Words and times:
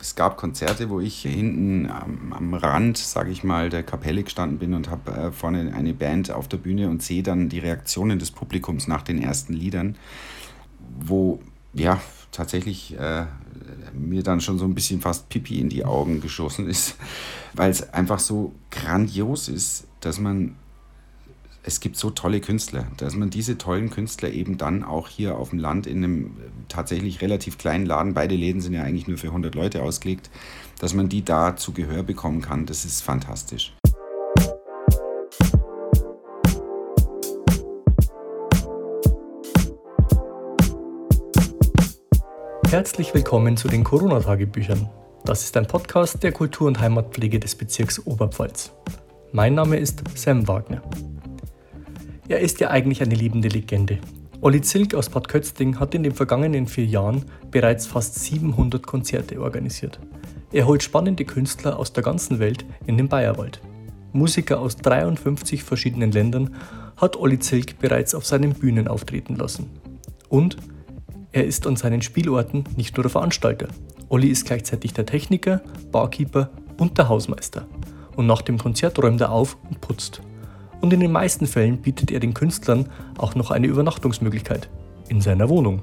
Es 0.00 0.14
gab 0.14 0.36
Konzerte, 0.36 0.90
wo 0.90 1.00
ich 1.00 1.22
hinten 1.22 1.90
am, 1.90 2.32
am 2.32 2.54
Rand, 2.54 2.98
sage 2.98 3.30
ich 3.30 3.44
mal, 3.44 3.68
der 3.68 3.82
Kapelle 3.82 4.22
gestanden 4.22 4.58
bin 4.58 4.74
und 4.74 4.90
habe 4.90 5.10
äh, 5.10 5.32
vorne 5.32 5.74
eine 5.74 5.94
Band 5.94 6.30
auf 6.30 6.48
der 6.48 6.58
Bühne 6.58 6.88
und 6.88 7.02
sehe 7.02 7.22
dann 7.22 7.48
die 7.48 7.58
Reaktionen 7.58 8.18
des 8.18 8.30
Publikums 8.30 8.86
nach 8.86 9.02
den 9.02 9.20
ersten 9.20 9.52
Liedern, 9.52 9.96
wo 11.00 11.40
ja 11.74 12.00
tatsächlich 12.32 12.98
äh, 12.98 13.26
mir 13.92 14.22
dann 14.22 14.40
schon 14.40 14.58
so 14.58 14.64
ein 14.64 14.74
bisschen 14.74 15.00
fast 15.00 15.28
Pipi 15.28 15.60
in 15.60 15.68
die 15.68 15.84
Augen 15.84 16.20
geschossen 16.20 16.68
ist, 16.68 16.96
weil 17.54 17.70
es 17.70 17.92
einfach 17.92 18.18
so 18.18 18.52
grandios 18.70 19.48
ist, 19.48 19.86
dass 20.00 20.20
man 20.20 20.54
es 21.68 21.80
gibt 21.80 21.96
so 21.96 22.08
tolle 22.08 22.40
Künstler, 22.40 22.86
dass 22.96 23.14
man 23.14 23.28
diese 23.28 23.58
tollen 23.58 23.90
Künstler 23.90 24.30
eben 24.30 24.56
dann 24.56 24.82
auch 24.82 25.06
hier 25.06 25.36
auf 25.36 25.50
dem 25.50 25.58
Land 25.58 25.86
in 25.86 25.98
einem 25.98 26.36
tatsächlich 26.68 27.20
relativ 27.20 27.58
kleinen 27.58 27.84
Laden, 27.84 28.14
beide 28.14 28.34
Läden 28.34 28.62
sind 28.62 28.72
ja 28.72 28.82
eigentlich 28.84 29.06
nur 29.06 29.18
für 29.18 29.26
100 29.26 29.54
Leute 29.54 29.82
ausgelegt, 29.82 30.30
dass 30.80 30.94
man 30.94 31.10
die 31.10 31.22
da 31.22 31.56
zu 31.56 31.72
Gehör 31.72 32.02
bekommen 32.02 32.40
kann, 32.40 32.64
das 32.64 32.86
ist 32.86 33.02
fantastisch. 33.02 33.74
Herzlich 42.70 43.12
willkommen 43.12 43.58
zu 43.58 43.68
den 43.68 43.84
Corona-Tagebüchern. 43.84 44.88
Das 45.26 45.44
ist 45.44 45.54
ein 45.58 45.66
Podcast 45.66 46.22
der 46.22 46.32
Kultur- 46.32 46.66
und 46.66 46.80
Heimatpflege 46.80 47.38
des 47.38 47.54
Bezirks 47.54 48.06
Oberpfalz. 48.06 48.72
Mein 49.32 49.54
Name 49.54 49.76
ist 49.76 50.02
Sam 50.14 50.48
Wagner. 50.48 50.80
Er 52.28 52.40
ist 52.40 52.60
ja 52.60 52.68
eigentlich 52.68 53.00
eine 53.00 53.14
lebende 53.14 53.48
Legende. 53.48 53.98
Olli 54.42 54.60
Zilk 54.60 54.94
aus 54.94 55.08
Bad 55.08 55.28
Kötzting 55.28 55.80
hat 55.80 55.94
in 55.94 56.02
den 56.02 56.12
vergangenen 56.12 56.66
vier 56.66 56.84
Jahren 56.84 57.24
bereits 57.50 57.86
fast 57.86 58.16
700 58.16 58.86
Konzerte 58.86 59.40
organisiert. 59.40 59.98
Er 60.52 60.66
holt 60.66 60.82
spannende 60.82 61.24
Künstler 61.24 61.78
aus 61.78 61.94
der 61.94 62.02
ganzen 62.02 62.38
Welt 62.38 62.66
in 62.84 62.98
den 62.98 63.08
Bayerwald. 63.08 63.62
Musiker 64.12 64.60
aus 64.60 64.76
53 64.76 65.62
verschiedenen 65.62 66.12
Ländern 66.12 66.54
hat 66.98 67.16
Olli 67.16 67.38
Zilk 67.38 67.78
bereits 67.78 68.14
auf 68.14 68.26
seinen 68.26 68.52
Bühnen 68.52 68.88
auftreten 68.88 69.36
lassen. 69.36 69.70
Und 70.28 70.58
er 71.32 71.46
ist 71.46 71.66
an 71.66 71.76
seinen 71.76 72.02
Spielorten 72.02 72.64
nicht 72.76 72.98
nur 72.98 73.04
der 73.04 73.10
Veranstalter. 73.10 73.68
Olli 74.10 74.28
ist 74.28 74.44
gleichzeitig 74.44 74.92
der 74.92 75.06
Techniker, 75.06 75.62
Barkeeper 75.90 76.50
und 76.76 76.98
der 76.98 77.08
Hausmeister. 77.08 77.66
Und 78.16 78.26
nach 78.26 78.42
dem 78.42 78.58
Konzert 78.58 79.02
räumt 79.02 79.22
er 79.22 79.32
auf 79.32 79.56
und 79.70 79.80
putzt 79.80 80.20
und 80.80 80.92
in 80.92 81.00
den 81.00 81.12
meisten 81.12 81.46
Fällen 81.46 81.78
bietet 81.78 82.10
er 82.10 82.20
den 82.20 82.34
Künstlern 82.34 82.88
auch 83.16 83.34
noch 83.34 83.50
eine 83.50 83.66
Übernachtungsmöglichkeit 83.66 84.68
in 85.08 85.20
seiner 85.20 85.48
Wohnung. 85.48 85.82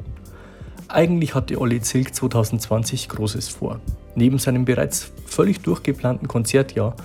Eigentlich 0.87 1.33
hatte 1.33 1.59
Olli 1.59 1.81
Zilk 1.81 2.13
2020 2.13 3.09
Großes 3.09 3.49
vor. 3.49 3.79
Neben 4.15 4.37
seinem 4.37 4.65
bereits 4.65 5.11
völlig 5.25 5.61
durchgeplanten 5.61 6.27
Konzertjahr 6.27 6.95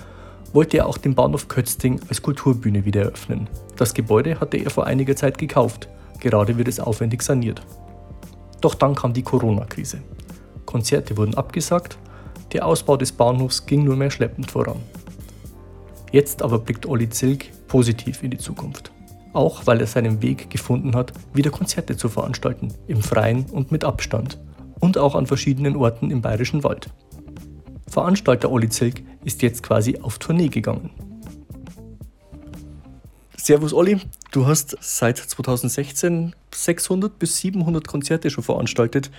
wollte 0.53 0.77
er 0.77 0.87
auch 0.87 0.97
den 0.97 1.15
Bahnhof 1.15 1.47
Kötzting 1.47 1.99
als 2.09 2.21
Kulturbühne 2.21 2.85
wieder 2.85 3.01
eröffnen. 3.01 3.49
Das 3.77 3.93
Gebäude 3.93 4.39
hatte 4.39 4.57
er 4.57 4.69
vor 4.69 4.85
einiger 4.85 5.15
Zeit 5.15 5.37
gekauft, 5.37 5.87
gerade 6.19 6.57
wird 6.57 6.67
es 6.67 6.79
aufwendig 6.79 7.21
saniert. 7.21 7.61
Doch 8.61 8.75
dann 8.75 8.95
kam 8.95 9.13
die 9.13 9.23
Corona-Krise. 9.23 10.01
Konzerte 10.65 11.17
wurden 11.17 11.35
abgesagt, 11.35 11.97
der 12.53 12.65
Ausbau 12.65 12.97
des 12.97 13.11
Bahnhofs 13.11 13.65
ging 13.65 13.83
nur 13.83 13.95
mehr 13.95 14.11
schleppend 14.11 14.51
voran. 14.51 14.77
Jetzt 16.11 16.41
aber 16.41 16.59
blickt 16.59 16.85
Olli 16.85 17.09
Zilk 17.09 17.45
positiv 17.67 18.21
in 18.21 18.31
die 18.31 18.37
Zukunft. 18.37 18.91
Auch 19.33 19.65
weil 19.65 19.79
er 19.79 19.87
seinen 19.87 20.21
Weg 20.21 20.49
gefunden 20.49 20.95
hat, 20.95 21.13
wieder 21.33 21.51
Konzerte 21.51 21.95
zu 21.95 22.09
veranstalten, 22.09 22.73
im 22.87 23.01
Freien 23.01 23.45
und 23.45 23.71
mit 23.71 23.85
Abstand. 23.85 24.37
Und 24.79 24.97
auch 24.97 25.15
an 25.15 25.25
verschiedenen 25.25 25.77
Orten 25.77 26.11
im 26.11 26.21
Bayerischen 26.21 26.63
Wald. 26.63 26.89
Veranstalter 27.87 28.51
Olli 28.51 28.67
Zilk 28.67 29.03
ist 29.23 29.41
jetzt 29.41 29.63
quasi 29.63 29.99
auf 30.01 30.17
Tournee 30.17 30.49
gegangen. 30.49 30.89
Servus 33.37 33.73
Olli, 33.73 33.99
du 34.31 34.45
hast 34.45 34.77
seit 34.81 35.17
2016 35.17 36.35
600 36.53 37.17
bis 37.17 37.37
700 37.37 37.87
Konzerte 37.87 38.29
schon 38.29 38.43
veranstaltet. 38.43 39.11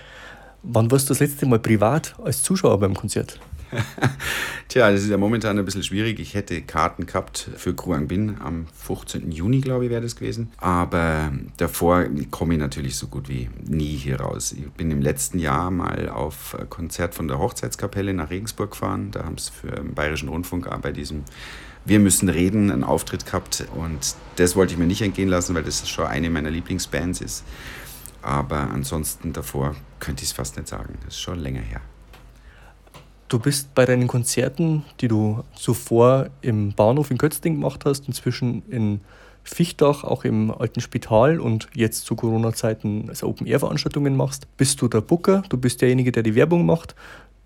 Wann 0.61 0.91
warst 0.91 1.09
du 1.09 1.13
das 1.13 1.19
letzte 1.19 1.45
Mal 1.45 1.59
privat 1.59 2.15
als 2.23 2.43
Zuschauer 2.43 2.79
beim 2.79 2.93
Konzert? 2.93 3.39
Tja, 4.67 4.91
das 4.91 5.03
ist 5.03 5.09
ja 5.09 5.17
momentan 5.17 5.57
ein 5.57 5.65
bisschen 5.65 5.83
schwierig. 5.83 6.19
Ich 6.19 6.33
hätte 6.33 6.61
Karten 6.61 7.05
gehabt 7.05 7.49
für 7.57 7.75
Kruang 7.75 8.07
Bin 8.07 8.37
am 8.41 8.67
15. 8.73 9.31
Juni, 9.31 9.61
glaube 9.61 9.85
ich, 9.85 9.91
wäre 9.91 10.01
das 10.01 10.15
gewesen. 10.15 10.51
Aber 10.57 11.31
davor 11.57 12.05
komme 12.31 12.53
ich 12.55 12.59
natürlich 12.59 12.95
so 12.95 13.07
gut 13.07 13.29
wie 13.29 13.49
nie 13.65 13.95
hier 13.97 14.19
raus. 14.19 14.53
Ich 14.53 14.69
bin 14.71 14.91
im 14.91 15.01
letzten 15.01 15.39
Jahr 15.39 15.71
mal 15.71 16.09
auf 16.09 16.55
ein 16.59 16.69
Konzert 16.69 17.15
von 17.15 17.27
der 17.27 17.39
Hochzeitskapelle 17.39 18.13
nach 18.13 18.29
Regensburg 18.29 18.71
gefahren. 18.71 19.11
Da 19.11 19.25
haben 19.25 19.37
sie 19.37 19.51
für 19.51 19.71
den 19.71 19.93
Bayerischen 19.93 20.29
Rundfunk 20.29 20.69
bei 20.81 20.91
diesem 20.91 21.23
wir 21.85 21.99
müssen 21.99 22.29
reden, 22.29 22.71
einen 22.71 22.85
Auftritt 22.85 23.25
gehabt 23.25 23.65
und 23.75 24.15
das 24.37 24.55
wollte 24.55 24.71
ich 24.73 24.79
mir 24.79 24.85
nicht 24.85 25.01
entgehen 25.01 25.27
lassen, 25.27 25.53
weil 25.53 25.63
das 25.63 25.87
schon 25.89 26.07
eine 26.07 26.29
meiner 26.29 26.49
Lieblingsbands 26.49 27.19
ist. 27.19 27.43
Aber 28.21 28.69
ansonsten 28.71 29.33
davor 29.33 29.75
könnte 29.99 30.23
ich 30.23 30.29
es 30.29 30.33
fast 30.33 30.55
nicht 30.55 30.69
sagen. 30.69 30.97
Das 31.03 31.15
ist 31.15 31.21
schon 31.21 31.39
länger 31.39 31.59
her. 31.59 31.81
Du 33.33 33.39
bist 33.39 33.73
bei 33.73 33.85
deinen 33.85 34.05
Konzerten, 34.05 34.85
die 35.01 35.07
du 35.07 35.43
zuvor 35.55 36.27
im 36.43 36.71
Bahnhof 36.73 37.09
in 37.09 37.17
Kötzting 37.17 37.55
gemacht 37.55 37.83
hast, 37.83 38.07
inzwischen 38.07 38.61
in 38.69 39.01
Fichtach, 39.43 40.03
auch 40.03 40.23
im 40.23 40.51
alten 40.51 40.81
Spital 40.81 41.39
und 41.39 41.67
jetzt 41.73 42.05
zu 42.05 42.15
Corona-Zeiten 42.15 43.09
als 43.09 43.23
Open-Air-Veranstaltungen 43.23 44.15
machst, 44.15 44.45
bist 44.55 44.83
du 44.83 44.87
der 44.87 45.01
Booker, 45.01 45.41
du 45.49 45.57
bist 45.57 45.81
derjenige, 45.81 46.11
der 46.11 46.21
die 46.21 46.35
Werbung 46.35 46.67
macht, 46.67 46.93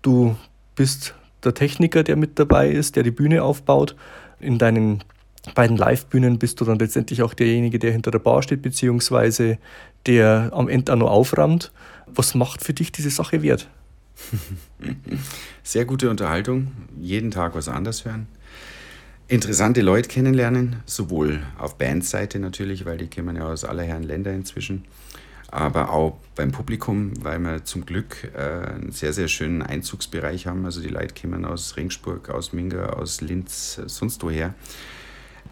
du 0.02 0.36
bist 0.76 1.14
der 1.42 1.54
Techniker, 1.54 2.02
der 2.02 2.16
mit 2.16 2.38
dabei 2.38 2.68
ist, 2.68 2.94
der 2.94 3.02
die 3.02 3.10
Bühne 3.10 3.42
aufbaut. 3.42 3.96
In 4.40 4.58
deinen 4.58 5.02
beiden 5.54 5.78
Live-Bühnen 5.78 6.38
bist 6.38 6.60
du 6.60 6.66
dann 6.66 6.78
letztendlich 6.78 7.22
auch 7.22 7.32
derjenige, 7.32 7.78
der 7.78 7.92
hinter 7.92 8.10
der 8.10 8.18
Bar 8.18 8.42
steht, 8.42 8.60
beziehungsweise 8.60 9.56
der 10.04 10.50
am 10.52 10.68
Ende 10.68 10.92
auch 10.92 10.96
noch 10.98 11.10
auframmt. 11.10 11.72
Was 12.04 12.34
macht 12.34 12.62
für 12.62 12.74
dich 12.74 12.92
diese 12.92 13.08
Sache 13.08 13.40
wert? 13.40 13.70
Sehr 15.62 15.84
gute 15.84 16.10
Unterhaltung, 16.10 16.72
jeden 17.00 17.30
Tag 17.30 17.54
was 17.54 17.68
anderes 17.68 18.04
hören. 18.04 18.26
Interessante 19.30 19.82
Leute 19.82 20.08
kennenlernen, 20.08 20.76
sowohl 20.86 21.42
auf 21.58 21.76
Bandseite 21.76 22.38
natürlich, 22.38 22.86
weil 22.86 22.96
die 22.96 23.10
kommen 23.10 23.36
ja 23.36 23.46
aus 23.46 23.64
aller 23.64 23.82
Herren 23.82 24.02
Länder 24.02 24.32
inzwischen, 24.32 24.84
aber 25.50 25.90
auch 25.90 26.18
beim 26.34 26.50
Publikum, 26.50 27.12
weil 27.22 27.38
wir 27.40 27.64
zum 27.64 27.84
Glück 27.84 28.32
äh, 28.34 28.70
einen 28.70 28.92
sehr, 28.92 29.12
sehr 29.12 29.28
schönen 29.28 29.62
Einzugsbereich 29.62 30.46
haben. 30.46 30.64
Also 30.64 30.80
die 30.80 30.88
Leute 30.88 31.14
kommen 31.20 31.44
aus 31.44 31.76
Ringsburg, 31.76 32.30
aus 32.30 32.52
Minga, 32.52 32.86
aus 32.90 33.20
Linz, 33.20 33.80
sonst 33.86 34.22
woher. 34.22 34.54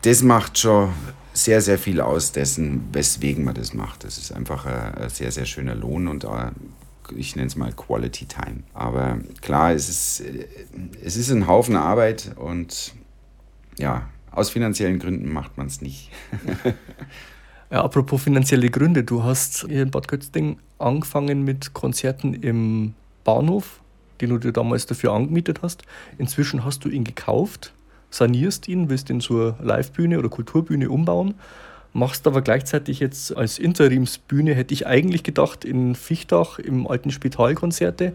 Das 0.02 0.22
macht 0.22 0.58
schon 0.58 0.92
sehr, 1.32 1.60
sehr 1.60 1.78
viel 1.78 2.00
aus 2.00 2.32
dessen, 2.32 2.88
weswegen 2.92 3.44
man 3.44 3.54
das 3.54 3.74
macht. 3.74 4.04
Das 4.04 4.16
ist 4.16 4.32
einfach 4.32 4.64
ein, 4.64 5.08
sehr, 5.10 5.32
sehr 5.32 5.44
schöner 5.44 5.74
Lohn 5.74 6.08
und 6.08 6.24
auch 6.24 6.50
ich 7.16 7.36
nenne 7.36 7.48
es 7.48 7.56
mal 7.56 7.72
Quality 7.72 8.26
Time. 8.26 8.62
Aber 8.74 9.18
klar, 9.40 9.72
es 9.72 9.88
ist, 9.88 10.22
es 11.02 11.16
ist 11.16 11.30
ein 11.30 11.46
Haufen 11.46 11.76
Arbeit 11.76 12.32
und 12.36 12.94
ja, 13.78 14.08
aus 14.30 14.50
finanziellen 14.50 14.98
Gründen 14.98 15.32
macht 15.32 15.56
man 15.56 15.66
es 15.66 15.80
nicht. 15.80 16.10
ja, 17.70 17.82
apropos 17.82 18.22
finanzielle 18.22 18.70
Gründe, 18.70 19.04
du 19.04 19.22
hast 19.22 19.66
hier 19.68 19.82
in 19.82 19.90
Bad 19.90 20.08
Kötzding 20.08 20.58
angefangen 20.78 21.42
mit 21.42 21.72
Konzerten 21.72 22.34
im 22.34 22.94
Bahnhof, 23.24 23.80
den 24.20 24.30
du 24.30 24.38
dir 24.38 24.52
damals 24.52 24.86
dafür 24.86 25.12
angemietet 25.12 25.60
hast. 25.62 25.82
Inzwischen 26.18 26.64
hast 26.64 26.84
du 26.84 26.88
ihn 26.88 27.04
gekauft, 27.04 27.72
sanierst 28.10 28.68
ihn, 28.68 28.88
willst 28.88 29.10
ihn 29.10 29.20
zur 29.20 29.56
Livebühne 29.62 30.18
oder 30.18 30.28
Kulturbühne 30.28 30.90
umbauen 30.90 31.34
machst 31.96 32.26
aber 32.26 32.42
gleichzeitig 32.42 33.00
jetzt 33.00 33.36
als 33.36 33.58
Interimsbühne, 33.58 34.54
hätte 34.54 34.74
ich 34.74 34.86
eigentlich 34.86 35.22
gedacht, 35.22 35.64
in 35.64 35.94
Fichtach 35.94 36.58
im 36.58 36.86
alten 36.86 37.10
Spital 37.10 37.54
Konzerte. 37.54 38.12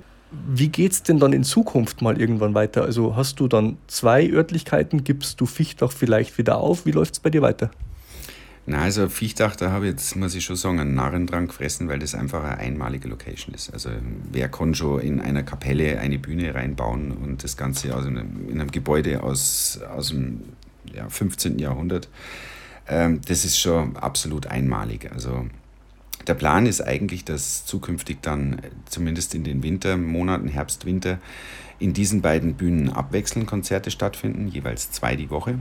Wie 0.47 0.69
geht 0.69 0.94
es 0.94 1.03
denn 1.03 1.19
dann 1.19 1.34
in 1.34 1.44
Zukunft 1.44 2.02
mal 2.02 2.22
irgendwann 2.22 2.53
weiter? 2.53 2.83
Also 2.83 3.18
hast 3.18 3.39
du 3.42 3.48
dann 3.48 3.78
zwei 3.88 4.30
Örtlichkeiten, 4.30 5.04
gibst 5.04 5.42
du 5.42 5.45
Fichtach 5.45 5.92
vielleicht 5.92 6.38
wieder 6.38 6.57
auf? 6.57 6.86
Wie 6.86 6.92
läuft 6.92 7.16
es 7.16 7.19
bei 7.19 7.30
dir 7.30 7.42
weiter? 7.42 7.72
Na, 8.68 8.83
also 8.83 9.10
Fichtach, 9.10 9.56
da 9.56 9.72
habe 9.72 9.88
ich 9.88 9.92
jetzt, 9.92 10.16
muss 10.16 10.36
ich 10.36 10.45
schon 10.45 10.56
sagen, 10.56 10.80
einen 10.80 10.94
Narren 10.94 11.25
dran 11.25 11.48
gefressen, 11.48 11.89
weil 11.89 12.00
das 12.00 12.13
einfach 12.13 12.44
eine 12.44 12.60
einmalige 12.60 13.10
Location 13.10 13.56
ist. 13.56 13.74
Also 13.74 13.89
wer 14.31 14.48
kann 14.48 14.75
schon 14.75 15.01
in 15.01 15.19
einer 15.19 15.42
Kapelle 15.42 16.00
eine 16.00 16.19
Bühne 16.19 16.54
reinbauen 16.54 17.12
und 17.12 17.44
das 17.44 17.57
Ganze 17.57 17.95
aus 17.95 18.06
einem, 18.06 18.48
in 18.48 18.62
einem 18.62 18.72
Gebäude 18.72 19.24
aus, 19.24 19.80
aus 19.98 20.10
dem 20.10 20.42
ja, 20.94 21.10
15. 21.10 21.57
Jahrhundert? 21.57 22.07
Ähm, 22.92 23.22
das 23.26 23.46
ist 23.46 23.58
schon 23.58 23.96
absolut 23.96 24.48
einmalig. 24.48 25.10
Also 25.12 25.46
der 26.28 26.34
Plan 26.34 26.66
ist 26.66 26.82
eigentlich, 26.82 27.24
dass 27.24 27.66
zukünftig 27.66 28.18
dann 28.22 28.60
äh, 28.60 28.70
zumindest 28.86 29.34
in 29.34 29.46
den 29.46 29.64
Wintermonaten, 29.64 30.50
Herbst, 30.50 30.86
Winter, 30.86 31.18
in 31.80 31.94
diesen 31.94 32.22
beiden 32.22 32.56
Bühnen 32.56 32.90
abwechselnd 32.90 33.48
Konzerte 33.48 33.90
stattfinden, 33.90 34.50
jeweils 34.50 34.92
zwei 34.92 35.16
die 35.16 35.32
Woche. 35.32 35.58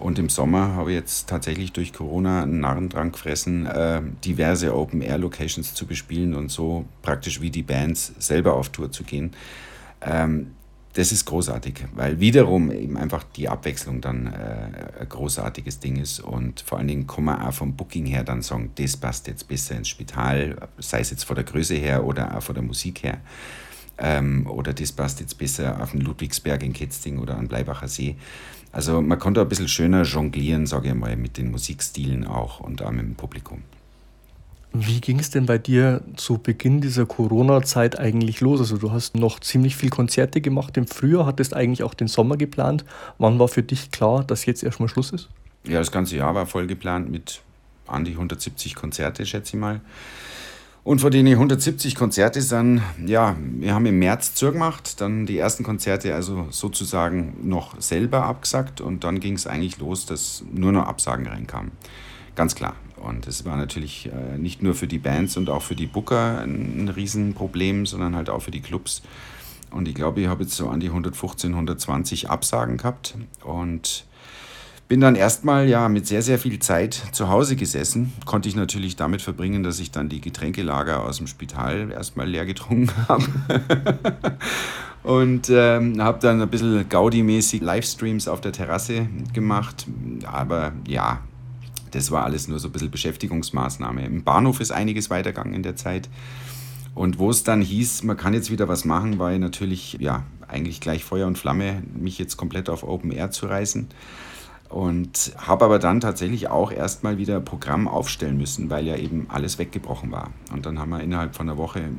Und 0.00 0.18
im 0.18 0.28
Sommer 0.28 0.74
habe 0.74 0.90
ich 0.90 0.96
jetzt 0.96 1.28
tatsächlich 1.28 1.72
durch 1.72 1.92
Corona 1.92 2.42
einen 2.42 2.60
Narrendrang 2.60 3.12
gefressen, 3.12 3.66
äh, 3.66 4.02
diverse 4.24 4.74
Open-Air-Locations 4.74 5.74
zu 5.74 5.86
bespielen 5.86 6.34
und 6.34 6.50
so 6.50 6.84
praktisch 7.02 7.40
wie 7.40 7.50
die 7.50 7.62
Bands 7.62 8.12
selber 8.18 8.54
auf 8.54 8.70
Tour 8.70 8.90
zu 8.90 9.04
gehen. 9.04 9.30
Ähm, 10.02 10.48
das 10.94 11.10
ist 11.10 11.24
großartig, 11.24 11.86
weil 11.94 12.20
wiederum 12.20 12.70
eben 12.70 12.96
einfach 12.96 13.24
die 13.24 13.48
Abwechslung 13.48 14.00
dann 14.00 14.26
äh, 14.26 15.00
ein 15.00 15.08
großartiges 15.08 15.80
Ding 15.80 15.96
ist 15.96 16.20
und 16.20 16.60
vor 16.60 16.78
allen 16.78 16.86
Dingen 16.86 17.06
kann 17.06 17.24
man 17.24 17.42
auch 17.42 17.52
vom 17.52 17.74
Booking 17.74 18.06
her 18.06 18.22
dann 18.22 18.42
sagen, 18.42 18.70
das 18.76 18.96
passt 18.96 19.26
jetzt 19.26 19.48
besser 19.48 19.76
ins 19.76 19.88
Spital, 19.88 20.56
sei 20.78 21.00
es 21.00 21.10
jetzt 21.10 21.24
von 21.24 21.34
der 21.34 21.44
Größe 21.44 21.74
her 21.74 22.04
oder 22.04 22.36
auch 22.36 22.42
von 22.42 22.54
der 22.54 22.62
Musik 22.62 23.02
her. 23.02 23.20
Ähm, 23.98 24.46
oder 24.46 24.72
das 24.72 24.92
passt 24.92 25.20
jetzt 25.20 25.36
besser 25.36 25.80
auf 25.82 25.90
den 25.90 26.00
Ludwigsberg 26.00 26.62
in 26.62 26.72
Ketzding 26.72 27.18
oder 27.18 27.36
an 27.36 27.48
Bleibacher 27.48 27.88
See. 27.88 28.16
Also 28.70 29.02
man 29.02 29.18
konnte 29.18 29.40
ein 29.40 29.48
bisschen 29.48 29.68
schöner 29.68 30.02
jonglieren, 30.02 30.66
sage 30.66 30.88
ich 30.88 30.94
mal, 30.94 31.16
mit 31.16 31.38
den 31.38 31.50
Musikstilen 31.50 32.24
auch 32.24 32.60
und 32.60 32.82
auch 32.82 32.90
mit 32.90 33.02
dem 33.04 33.14
Publikum. 33.14 33.62
Wie 34.76 35.00
ging 35.00 35.20
es 35.20 35.30
denn 35.30 35.46
bei 35.46 35.56
dir 35.56 36.00
zu 36.16 36.38
Beginn 36.38 36.80
dieser 36.80 37.06
Corona-Zeit 37.06 37.96
eigentlich 37.96 38.40
los? 38.40 38.58
Also 38.58 38.76
du 38.76 38.90
hast 38.90 39.14
noch 39.14 39.38
ziemlich 39.38 39.76
viel 39.76 39.88
Konzerte 39.88 40.40
gemacht 40.40 40.76
im 40.76 40.88
Frühjahr, 40.88 41.26
hattest 41.26 41.54
eigentlich 41.54 41.84
auch 41.84 41.94
den 41.94 42.08
Sommer 42.08 42.36
geplant. 42.36 42.84
Wann 43.18 43.38
war 43.38 43.46
für 43.46 43.62
dich 43.62 43.92
klar, 43.92 44.24
dass 44.24 44.46
jetzt 44.46 44.64
erstmal 44.64 44.88
Schluss 44.88 45.12
ist? 45.12 45.28
Ja, 45.62 45.78
das 45.78 45.92
ganze 45.92 46.16
Jahr 46.16 46.34
war 46.34 46.46
voll 46.46 46.66
geplant 46.66 47.08
mit 47.08 47.40
an 47.86 48.04
die 48.04 48.14
170 48.14 48.74
Konzerte, 48.74 49.24
schätze 49.26 49.56
ich 49.56 49.60
mal. 49.60 49.80
Und 50.82 51.00
von 51.00 51.12
den 51.12 51.28
170 51.28 51.94
Konzerte 51.94 52.42
sind, 52.42 52.82
ja, 53.06 53.36
wir 53.38 53.74
haben 53.74 53.86
im 53.86 54.00
März 54.00 54.34
zugemacht, 54.34 55.00
dann 55.00 55.24
die 55.24 55.38
ersten 55.38 55.62
Konzerte 55.62 56.16
also 56.16 56.48
sozusagen 56.50 57.36
noch 57.44 57.80
selber 57.80 58.24
abgesagt 58.24 58.80
und 58.80 59.04
dann 59.04 59.20
ging 59.20 59.34
es 59.34 59.46
eigentlich 59.46 59.78
los, 59.78 60.04
dass 60.04 60.42
nur 60.52 60.72
noch 60.72 60.86
Absagen 60.86 61.28
reinkamen. 61.28 61.70
Ganz 62.34 62.56
klar. 62.56 62.74
Und 63.04 63.26
es 63.26 63.44
war 63.44 63.56
natürlich 63.56 64.06
äh, 64.06 64.38
nicht 64.38 64.62
nur 64.62 64.74
für 64.74 64.86
die 64.86 64.98
Bands 64.98 65.36
und 65.36 65.50
auch 65.50 65.62
für 65.62 65.74
die 65.74 65.86
Booker 65.86 66.40
ein, 66.40 66.88
Riesenproblem, 66.88 67.86
sondern 67.86 68.16
halt 68.16 68.30
auch 68.30 68.40
für 68.40 68.50
die 68.50 68.60
Clubs. 68.60 69.02
Und 69.70 69.88
ich 69.88 69.94
glaube, 69.94 70.22
ich 70.22 70.28
habe 70.28 70.44
jetzt 70.44 70.56
so 70.56 70.68
an 70.68 70.80
die 70.80 70.88
115, 70.88 71.50
120 71.50 72.30
Absagen 72.30 72.76
gehabt 72.76 73.14
und 73.42 74.04
bin 74.88 75.00
dann 75.00 75.16
erstmal 75.16 75.68
ja 75.68 75.88
mit 75.88 76.06
sehr, 76.06 76.22
sehr 76.22 76.38
viel 76.38 76.58
Zeit 76.60 76.94
zu 77.12 77.28
Hause 77.28 77.56
gesessen. 77.56 78.12
Konnte 78.24 78.48
ich 78.48 78.54
natürlich 78.54 78.96
damit 78.96 79.22
verbringen, 79.22 79.62
dass 79.62 79.80
ich 79.80 79.90
dann 79.90 80.08
die 80.08 80.20
Getränkelager 80.20 81.02
aus 81.02 81.18
dem 81.18 81.26
Spital 81.26 81.90
erstmal 81.90 82.28
leer 82.28 82.46
getrunken 82.46 82.92
habe. 83.08 83.24
und 85.02 85.50
ähm, 85.50 86.00
habe 86.00 86.18
dann 86.20 86.40
ein 86.40 86.48
bisschen 86.48 86.88
Gaudi-mäßig 86.88 87.62
Livestreams 87.62 88.28
auf 88.28 88.40
der 88.40 88.52
Terrasse 88.52 89.08
gemacht. 89.32 89.86
Aber 90.24 90.72
ja, 90.86 91.20
das 91.94 92.10
war 92.10 92.24
alles 92.24 92.48
nur 92.48 92.58
so 92.58 92.68
ein 92.68 92.72
bisschen 92.72 92.90
Beschäftigungsmaßnahme. 92.90 94.04
Im 94.04 94.24
Bahnhof 94.24 94.60
ist 94.60 94.72
einiges 94.72 95.10
weitergegangen 95.10 95.54
in 95.54 95.62
der 95.62 95.76
Zeit. 95.76 96.08
Und 96.94 97.18
wo 97.18 97.30
es 97.30 97.42
dann 97.42 97.60
hieß, 97.60 98.04
man 98.04 98.16
kann 98.16 98.34
jetzt 98.34 98.50
wieder 98.50 98.68
was 98.68 98.84
machen, 98.84 99.18
war 99.18 99.32
ich 99.32 99.40
natürlich, 99.40 99.96
ja, 100.00 100.24
eigentlich 100.46 100.80
gleich 100.80 101.04
Feuer 101.04 101.26
und 101.26 101.38
Flamme, 101.38 101.82
mich 101.96 102.18
jetzt 102.18 102.36
komplett 102.36 102.68
auf 102.68 102.84
Open 102.84 103.10
Air 103.10 103.30
zu 103.30 103.46
reißen. 103.46 103.88
Und 104.68 105.32
habe 105.36 105.66
aber 105.66 105.78
dann 105.78 106.00
tatsächlich 106.00 106.48
auch 106.48 106.72
erstmal 106.72 107.16
wieder 107.16 107.36
ein 107.36 107.44
Programm 107.44 107.86
aufstellen 107.86 108.36
müssen, 108.36 108.70
weil 108.70 108.86
ja 108.86 108.96
eben 108.96 109.26
alles 109.28 109.58
weggebrochen 109.58 110.10
war. 110.10 110.30
Und 110.52 110.66
dann 110.66 110.80
haben 110.80 110.90
wir 110.90 111.00
innerhalb 111.00 111.36
von 111.36 111.48
einer 111.48 111.58
Woche 111.58 111.90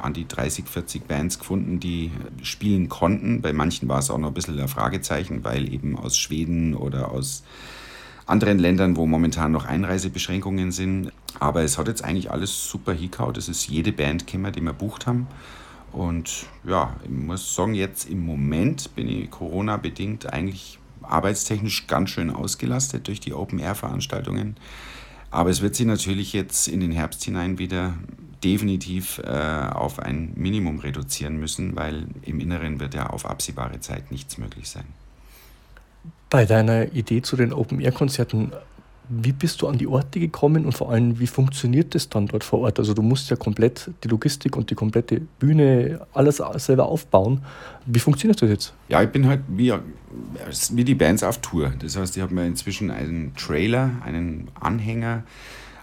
an 0.00 0.14
die 0.14 0.26
30, 0.26 0.66
40 0.66 1.06
Bands 1.06 1.38
gefunden, 1.38 1.78
die 1.78 2.10
spielen 2.42 2.88
konnten. 2.88 3.42
Bei 3.42 3.52
manchen 3.52 3.88
war 3.88 3.98
es 3.98 4.10
auch 4.10 4.18
noch 4.18 4.28
ein 4.28 4.34
bisschen 4.34 4.58
ein 4.58 4.68
Fragezeichen, 4.68 5.44
weil 5.44 5.70
eben 5.70 5.98
aus 5.98 6.16
Schweden 6.16 6.74
oder 6.74 7.10
aus 7.10 7.42
anderen 8.26 8.58
Ländern, 8.58 8.96
wo 8.96 9.06
momentan 9.06 9.52
noch 9.52 9.64
Einreisebeschränkungen 9.64 10.72
sind. 10.72 11.12
Aber 11.38 11.62
es 11.62 11.78
hat 11.78 11.88
jetzt 11.88 12.04
eigentlich 12.04 12.30
alles 12.30 12.68
super 12.68 12.92
hingehauen. 12.92 13.36
Es 13.36 13.48
ist 13.48 13.68
jede 13.68 13.92
Band 13.92 14.26
gekommen, 14.26 14.52
die 14.52 14.60
wir 14.60 14.72
bucht 14.72 15.06
haben. 15.06 15.28
Und 15.92 16.46
ja, 16.64 16.94
ich 17.04 17.10
muss 17.10 17.54
sagen, 17.54 17.74
jetzt 17.74 18.10
im 18.10 18.26
Moment 18.26 18.94
bin 18.94 19.08
ich 19.08 19.30
Corona-bedingt 19.30 20.32
eigentlich 20.32 20.78
arbeitstechnisch 21.02 21.86
ganz 21.86 22.10
schön 22.10 22.30
ausgelastet 22.30 23.06
durch 23.06 23.20
die 23.20 23.32
Open-Air-Veranstaltungen. 23.32 24.56
Aber 25.30 25.50
es 25.50 25.62
wird 25.62 25.74
sich 25.74 25.86
natürlich 25.86 26.32
jetzt 26.32 26.68
in 26.68 26.80
den 26.80 26.92
Herbst 26.92 27.24
hinein 27.24 27.58
wieder 27.58 27.94
definitiv 28.42 29.18
äh, 29.18 29.68
auf 29.72 29.98
ein 29.98 30.32
Minimum 30.34 30.78
reduzieren 30.78 31.38
müssen, 31.38 31.76
weil 31.76 32.06
im 32.22 32.40
Inneren 32.40 32.80
wird 32.80 32.94
ja 32.94 33.08
auf 33.08 33.26
absehbare 33.26 33.80
Zeit 33.80 34.10
nichts 34.10 34.38
möglich 34.38 34.68
sein. 34.68 34.84
Bei 36.28 36.44
deiner 36.44 36.92
Idee 36.92 37.22
zu 37.22 37.36
den 37.36 37.52
Open-Air-Konzerten, 37.52 38.52
wie 39.08 39.32
bist 39.32 39.62
du 39.62 39.68
an 39.68 39.78
die 39.78 39.86
Orte 39.86 40.18
gekommen 40.18 40.66
und 40.66 40.72
vor 40.72 40.90
allem, 40.90 41.20
wie 41.20 41.28
funktioniert 41.28 41.94
das 41.94 42.08
dann 42.08 42.26
dort 42.26 42.42
vor 42.42 42.60
Ort? 42.60 42.80
Also 42.80 42.92
du 42.92 43.02
musst 43.02 43.30
ja 43.30 43.36
komplett 43.36 43.90
die 44.02 44.08
Logistik 44.08 44.56
und 44.56 44.68
die 44.70 44.74
komplette 44.74 45.20
Bühne, 45.38 46.00
alles 46.12 46.42
selber 46.56 46.86
aufbauen. 46.86 47.42
Wie 47.84 48.00
funktioniert 48.00 48.42
das 48.42 48.50
jetzt? 48.50 48.74
Ja, 48.88 49.02
ich 49.02 49.10
bin 49.10 49.26
halt 49.28 49.42
wie, 49.48 49.72
wie 50.72 50.84
die 50.84 50.94
Bands 50.96 51.22
auf 51.22 51.40
Tour. 51.40 51.72
Das 51.78 51.96
heißt, 51.96 52.16
ich 52.16 52.22
habe 52.22 52.34
mir 52.34 52.46
inzwischen 52.46 52.90
einen 52.90 53.32
Trailer, 53.36 53.90
einen 54.04 54.48
Anhänger, 54.58 55.22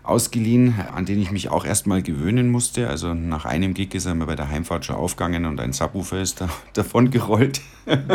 ausgeliehen, 0.04 0.76
an 0.94 1.06
den 1.06 1.22
ich 1.22 1.32
mich 1.32 1.50
auch 1.50 1.66
erstmal 1.66 2.02
gewöhnen 2.02 2.50
musste. 2.50 2.90
Also 2.90 3.14
nach 3.14 3.46
einem 3.46 3.74
Gig 3.74 3.96
ist 3.96 4.06
er 4.06 4.16
mir 4.16 4.26
bei 4.26 4.36
der 4.36 4.50
Heimfahrt 4.50 4.86
schon 4.86 4.98
aufgegangen 4.98 5.46
und 5.46 5.60
ein 5.62 5.72
Subwoofer 5.72 6.22
ist 6.22 6.42
da, 6.42 6.50
davon 6.74 7.10
gerollt. 7.10 7.62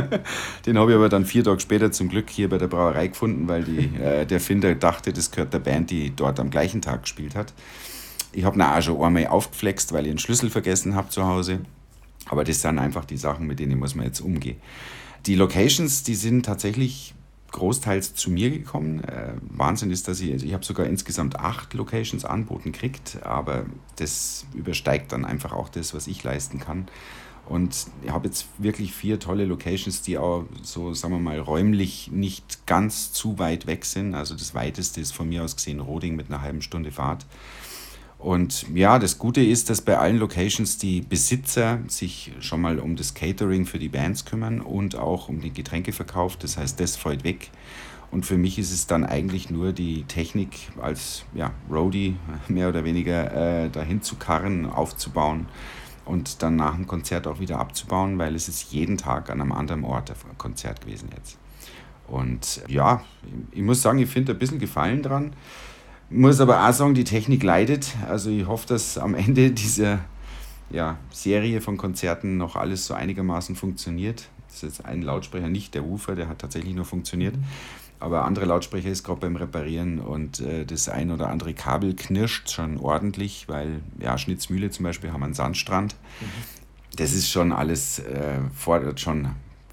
den 0.67 0.79
habe 0.79 0.91
ich 0.91 0.97
aber 0.97 1.09
dann 1.09 1.25
vier 1.25 1.45
Tage 1.45 1.61
später 1.61 1.91
zum 1.91 2.09
Glück 2.09 2.29
hier 2.29 2.49
bei 2.49 2.59
der 2.59 2.69
Brauerei 2.69 3.09
gefunden, 3.09 3.49
weil 3.49 3.65
die, 3.65 3.91
äh, 4.03 4.27
der 4.27 4.41
Finder 4.41 4.75
dachte, 4.75 5.13
das 5.13 5.31
gehört 5.31 5.55
der 5.55 5.61
Band, 5.61 5.91
die 5.91 6.15
dort 6.15 6.39
am 6.39 6.51
gleichen 6.51 6.83
Tag 6.83 7.03
gespielt 7.03 7.35
hat. 7.35 7.55
Ich 8.33 8.45
habe 8.45 8.63
auch 8.63 8.83
schon 8.83 9.03
einmal 9.03 9.27
aufgeflext, 9.27 9.93
weil 9.93 10.05
ich 10.05 10.11
einen 10.11 10.19
Schlüssel 10.19 10.51
vergessen 10.51 10.95
habe 10.95 11.09
zu 11.09 11.25
Hause. 11.27 11.61
Aber 12.27 12.45
das 12.45 12.61
sind 12.61 12.79
einfach 12.79 13.07
die 13.07 13.17
Sachen, 13.17 13.47
mit 13.47 13.59
denen 13.59 13.79
muss 13.79 13.95
man 13.95 14.05
jetzt 14.05 14.21
umgehen. 14.21 14.59
Die 15.25 15.35
Locations, 15.35 16.03
die 16.03 16.15
sind 16.15 16.45
tatsächlich 16.45 17.15
großteils 17.51 18.15
zu 18.15 18.31
mir 18.31 18.51
gekommen. 18.51 19.03
Äh, 19.05 19.35
Wahnsinn 19.41 19.91
ist, 19.91 20.09
dass 20.09 20.21
ich, 20.21 20.33
also 20.33 20.47
ich 20.47 20.53
habe 20.53 20.65
sogar 20.65 20.87
insgesamt 20.87 21.37
acht 21.37 21.75
Locations 21.75 22.25
anboten 22.25 22.73
kriegt, 22.73 23.23
aber 23.23 23.67
das 23.97 24.47
übersteigt 24.55 25.13
dann 25.13 25.25
einfach 25.25 25.53
auch 25.53 25.69
das, 25.69 25.95
was 25.95 26.07
ich 26.07 26.23
leisten 26.23 26.59
kann. 26.59 26.89
Und 27.49 27.87
ich 28.05 28.11
habe 28.11 28.29
jetzt 28.29 28.47
wirklich 28.59 28.93
vier 28.93 29.19
tolle 29.19 29.47
Locations, 29.47 30.03
die 30.03 30.19
auch 30.19 30.45
so, 30.63 30.93
sagen 30.93 31.15
wir 31.15 31.21
mal, 31.21 31.39
räumlich 31.41 32.11
nicht 32.13 32.67
ganz 32.67 33.13
zu 33.13 33.39
weit 33.39 33.67
weg 33.67 33.87
sind. 33.87 34.15
Also 34.15 34.35
das 34.35 34.55
weiteste 34.55 35.01
ist 35.01 35.13
von 35.13 35.31
mir 35.31 35.43
aus 35.43 35.57
gesehen 35.57 35.81
Roding 35.81 36.15
mit 36.15 36.29
einer 36.29 36.43
halben 36.43 36.61
Stunde 36.61 36.93
Fahrt. 36.93 37.25
Und 38.19 38.67
ja, 38.75 38.99
das 38.99 39.19
Gute 39.19 39.41
ist, 39.41 39.71
dass 39.71 39.81
bei 39.81 39.97
allen 39.97 40.19
Locations 40.19 40.77
die 40.77 41.03
Besitzer 41.03 41.79
sich 41.87 42.33
schon 42.41 42.61
mal 42.61 42.81
um 42.81 42.97
das 42.97 43.15
Catering 43.15 43.65
für 43.65 43.79
die 43.79 43.89
Bands 43.89 44.25
kümmern 44.25 44.61
und 44.61 44.97
auch 44.97 45.29
um 45.29 45.41
den 45.41 45.55
Getränkeverkauf. 45.55 46.37
Das 46.37 46.57
heißt, 46.57 46.81
das 46.81 46.97
fällt 46.97 47.23
weg. 47.23 47.51
Und 48.11 48.27
für 48.27 48.39
mich 48.39 48.59
ist 48.59 48.73
es 48.73 48.87
dann 48.87 49.05
eigentlich 49.05 49.51
nur 49.51 49.73
die 49.73 50.03
Technik 50.05 50.71
als 50.81 51.25
ja, 51.35 51.53
Roadie 51.71 52.17
mehr 52.49 52.71
oder 52.71 52.85
weniger 52.85 53.65
äh, 53.65 53.71
dahin 53.71 54.03
zu 54.03 54.17
karren, 54.17 54.67
aufzubauen 54.67 55.47
und 56.05 56.43
dann 56.43 56.57
nach 56.57 56.75
dem 56.75 56.87
Konzert 56.87 57.27
auch 57.27 57.39
wieder 57.39 57.61
abzubauen, 57.61 58.19
weil 58.19 58.35
es 58.35 58.49
ist 58.49 58.73
jeden 58.73 58.97
Tag 58.97 59.31
an 59.31 59.41
einem 59.41 59.53
anderen 59.53 59.85
Ort 59.85 60.11
ein 60.11 60.39
Konzert 60.39 60.81
gewesen 60.81 61.11
jetzt. 61.15 61.39
Und 62.09 62.63
ja, 62.67 63.03
ich 63.53 63.61
muss 63.61 63.83
sagen, 63.83 63.99
ich 63.99 64.09
finde 64.09 64.33
ein 64.33 64.39
bisschen 64.39 64.59
Gefallen 64.59 65.03
dran. 65.03 65.35
Muss 66.11 66.41
aber 66.41 66.67
auch 66.67 66.73
sagen, 66.73 66.95
die 66.95 67.05
Technik 67.05 67.43
leidet. 67.43 67.95
Also 68.09 68.31
ich 68.31 68.47
hoffe, 68.47 68.67
dass 68.69 68.97
am 68.97 69.15
Ende 69.15 69.51
dieser 69.51 70.01
ja, 70.71 70.99
Serie 71.11 71.61
von 71.61 71.77
Konzerten 71.77 72.37
noch 72.37 72.57
alles 72.57 72.87
so 72.87 72.95
einigermaßen 72.95 73.57
funktioniert. 73.57 74.29
Das 74.47 74.57
ist 74.57 74.63
jetzt 74.63 74.85
ein 74.87 75.03
Lautsprecher, 75.03 75.49
nicht 75.49 75.75
der 75.75 75.85
Woofer, 75.85 76.15
der 76.15 76.29
hat 76.29 76.39
tatsächlich 76.39 76.75
nur 76.75 76.85
funktioniert. 76.85 77.37
Mhm. 77.37 77.45
Aber 78.01 78.25
andere 78.25 78.45
Lautsprecher 78.45 78.89
ist 78.89 79.03
gerade 79.03 79.21
beim 79.21 79.37
Reparieren 79.37 79.99
und 79.99 80.41
äh, 80.41 80.65
das 80.65 80.89
ein 80.89 81.11
oder 81.11 81.29
andere 81.29 81.53
Kabel 81.53 81.95
knirscht 81.97 82.51
schon 82.51 82.79
ordentlich, 82.79 83.49
weil 83.49 83.81
ja, 83.99 84.17
Schnitzmühle 84.17 84.71
zum 84.71 84.85
Beispiel 84.85 85.13
haben 85.13 85.25
einen 85.25 85.35
Sandstrand. 85.35 85.97
Mhm. 86.21 86.27
Das 86.97 87.13
ist 87.13 87.29
schon 87.29 87.53
alles, 87.53 87.99
äh, 87.99 88.39
fordert 88.55 89.01
schon 89.01 89.31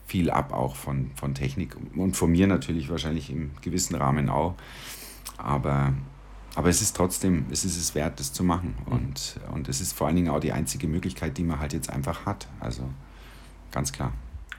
viel 0.07 0.29
ab 0.29 0.53
auch 0.53 0.75
von, 0.75 1.11
von 1.15 1.33
Technik 1.33 1.75
und 1.95 2.15
von 2.15 2.31
mir 2.31 2.47
natürlich 2.47 2.89
wahrscheinlich 2.89 3.29
im 3.29 3.51
gewissen 3.61 3.95
Rahmen 3.95 4.29
auch. 4.29 4.55
Aber 5.37 5.93
aber 6.55 6.69
es 6.69 6.81
ist 6.81 6.95
trotzdem, 6.95 7.45
es 7.51 7.65
ist 7.65 7.77
es 7.77 7.95
wert, 7.95 8.19
das 8.19 8.33
zu 8.33 8.43
machen. 8.43 8.75
Mhm. 8.85 8.91
Und, 8.91 9.35
und 9.53 9.69
es 9.69 9.81
ist 9.81 9.93
vor 9.93 10.07
allen 10.07 10.15
Dingen 10.15 10.29
auch 10.29 10.39
die 10.39 10.53
einzige 10.53 10.87
Möglichkeit, 10.87 11.37
die 11.37 11.43
man 11.43 11.59
halt 11.59 11.73
jetzt 11.73 11.89
einfach 11.89 12.25
hat. 12.25 12.47
Also 12.59 12.83
ganz 13.71 13.91
klar. 13.91 14.13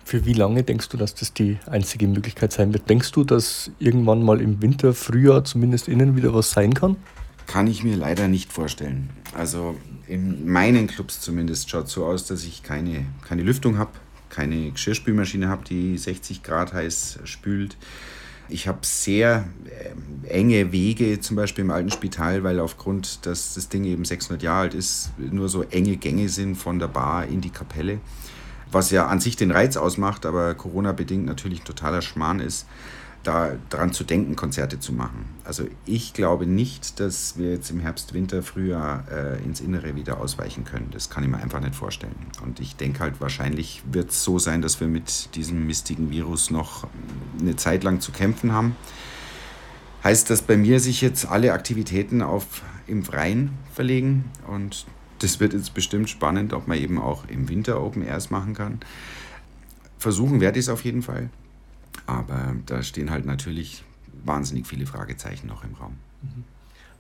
Für 0.04 0.24
wie 0.24 0.34
lange 0.34 0.62
denkst 0.62 0.88
du, 0.90 0.96
dass 0.96 1.14
das 1.14 1.32
die 1.32 1.58
einzige 1.66 2.06
Möglichkeit 2.06 2.52
sein 2.52 2.72
wird? 2.72 2.88
Denkst 2.88 3.10
du, 3.10 3.24
dass 3.24 3.72
irgendwann 3.80 4.22
mal 4.22 4.40
im 4.40 4.62
Winter, 4.62 4.94
Frühjahr 4.94 5.42
zumindest 5.44 5.88
innen 5.88 6.14
wieder 6.14 6.32
was 6.32 6.52
sein 6.52 6.74
kann? 6.74 6.96
Kann 7.48 7.66
ich 7.66 7.82
mir 7.82 7.96
leider 7.96 8.28
nicht 8.28 8.52
vorstellen. 8.52 9.10
Also 9.34 9.76
in 10.06 10.48
meinen 10.48 10.86
Clubs 10.86 11.20
zumindest 11.20 11.70
schaut 11.70 11.86
es 11.86 11.92
so 11.92 12.04
aus, 12.04 12.24
dass 12.26 12.44
ich 12.44 12.62
keine, 12.62 13.06
keine 13.26 13.42
Lüftung 13.42 13.78
habe, 13.78 13.90
keine 14.28 14.70
Geschirrspülmaschine 14.70 15.48
habe, 15.48 15.64
die 15.64 15.98
60 15.98 16.42
Grad 16.42 16.72
heiß 16.72 17.20
spült. 17.24 17.76
Ich 18.48 18.68
habe 18.68 18.78
sehr 18.82 19.44
äh, 19.64 20.28
enge 20.28 20.72
Wege, 20.72 21.20
zum 21.20 21.36
Beispiel 21.36 21.64
im 21.64 21.70
alten 21.70 21.90
Spital, 21.90 22.44
weil 22.44 22.60
aufgrund, 22.60 23.26
dass 23.26 23.54
das 23.54 23.68
Ding 23.68 23.84
eben 23.84 24.04
600 24.04 24.42
Jahre 24.42 24.60
alt 24.60 24.74
ist, 24.74 25.10
nur 25.18 25.48
so 25.48 25.62
enge 25.62 25.96
Gänge 25.96 26.28
sind 26.28 26.56
von 26.56 26.78
der 26.78 26.88
Bar 26.88 27.26
in 27.26 27.40
die 27.40 27.50
Kapelle. 27.50 28.00
was 28.72 28.90
ja 28.90 29.06
an 29.06 29.20
sich 29.20 29.36
den 29.36 29.52
Reiz 29.52 29.76
ausmacht, 29.76 30.26
aber 30.26 30.54
Corona-bedingt 30.54 31.24
natürlich 31.24 31.62
totaler 31.62 32.02
Schmarrn 32.02 32.40
ist, 32.40 32.66
daran 33.26 33.92
zu 33.92 34.04
denken, 34.04 34.36
Konzerte 34.36 34.78
zu 34.78 34.92
machen. 34.92 35.24
Also 35.44 35.64
ich 35.84 36.12
glaube 36.12 36.46
nicht, 36.46 37.00
dass 37.00 37.36
wir 37.36 37.52
jetzt 37.52 37.70
im 37.70 37.80
Herbst, 37.80 38.14
Winter, 38.14 38.42
Frühjahr 38.42 39.04
äh, 39.10 39.42
ins 39.42 39.60
Innere 39.60 39.96
wieder 39.96 40.20
ausweichen 40.20 40.64
können. 40.64 40.88
Das 40.92 41.10
kann 41.10 41.24
ich 41.24 41.30
mir 41.30 41.38
einfach 41.38 41.60
nicht 41.60 41.74
vorstellen. 41.74 42.14
Und 42.42 42.60
ich 42.60 42.76
denke 42.76 43.00
halt, 43.00 43.20
wahrscheinlich 43.20 43.82
wird 43.90 44.10
es 44.10 44.22
so 44.22 44.38
sein, 44.38 44.62
dass 44.62 44.80
wir 44.80 44.88
mit 44.88 45.34
diesem 45.34 45.66
mistigen 45.66 46.10
Virus 46.10 46.50
noch 46.50 46.86
eine 47.40 47.56
Zeit 47.56 47.84
lang 47.84 48.00
zu 48.00 48.12
kämpfen 48.12 48.52
haben. 48.52 48.76
Heißt 50.04 50.30
das 50.30 50.42
bei 50.42 50.56
mir 50.56 50.78
sich 50.78 51.00
jetzt 51.00 51.26
alle 51.26 51.52
Aktivitäten 51.52 52.22
auf 52.22 52.62
im 52.86 53.04
Freien 53.04 53.50
verlegen 53.72 54.26
und 54.46 54.86
das 55.18 55.40
wird 55.40 55.52
jetzt 55.52 55.74
bestimmt 55.74 56.08
spannend, 56.10 56.52
ob 56.52 56.68
man 56.68 56.78
eben 56.78 57.00
auch 57.00 57.26
im 57.28 57.48
Winter 57.48 57.82
Open 57.82 58.02
Airs 58.02 58.30
machen 58.30 58.54
kann. 58.54 58.80
Versuchen 59.98 60.40
werde 60.40 60.58
ich 60.58 60.66
es 60.66 60.68
auf 60.68 60.84
jeden 60.84 61.02
Fall. 61.02 61.30
Aber 62.06 62.54
da 62.66 62.82
stehen 62.82 63.10
halt 63.10 63.26
natürlich 63.26 63.84
wahnsinnig 64.24 64.66
viele 64.66 64.86
Fragezeichen 64.86 65.46
noch 65.46 65.64
im 65.64 65.74
Raum. 65.74 65.96
Mhm. 66.22 66.44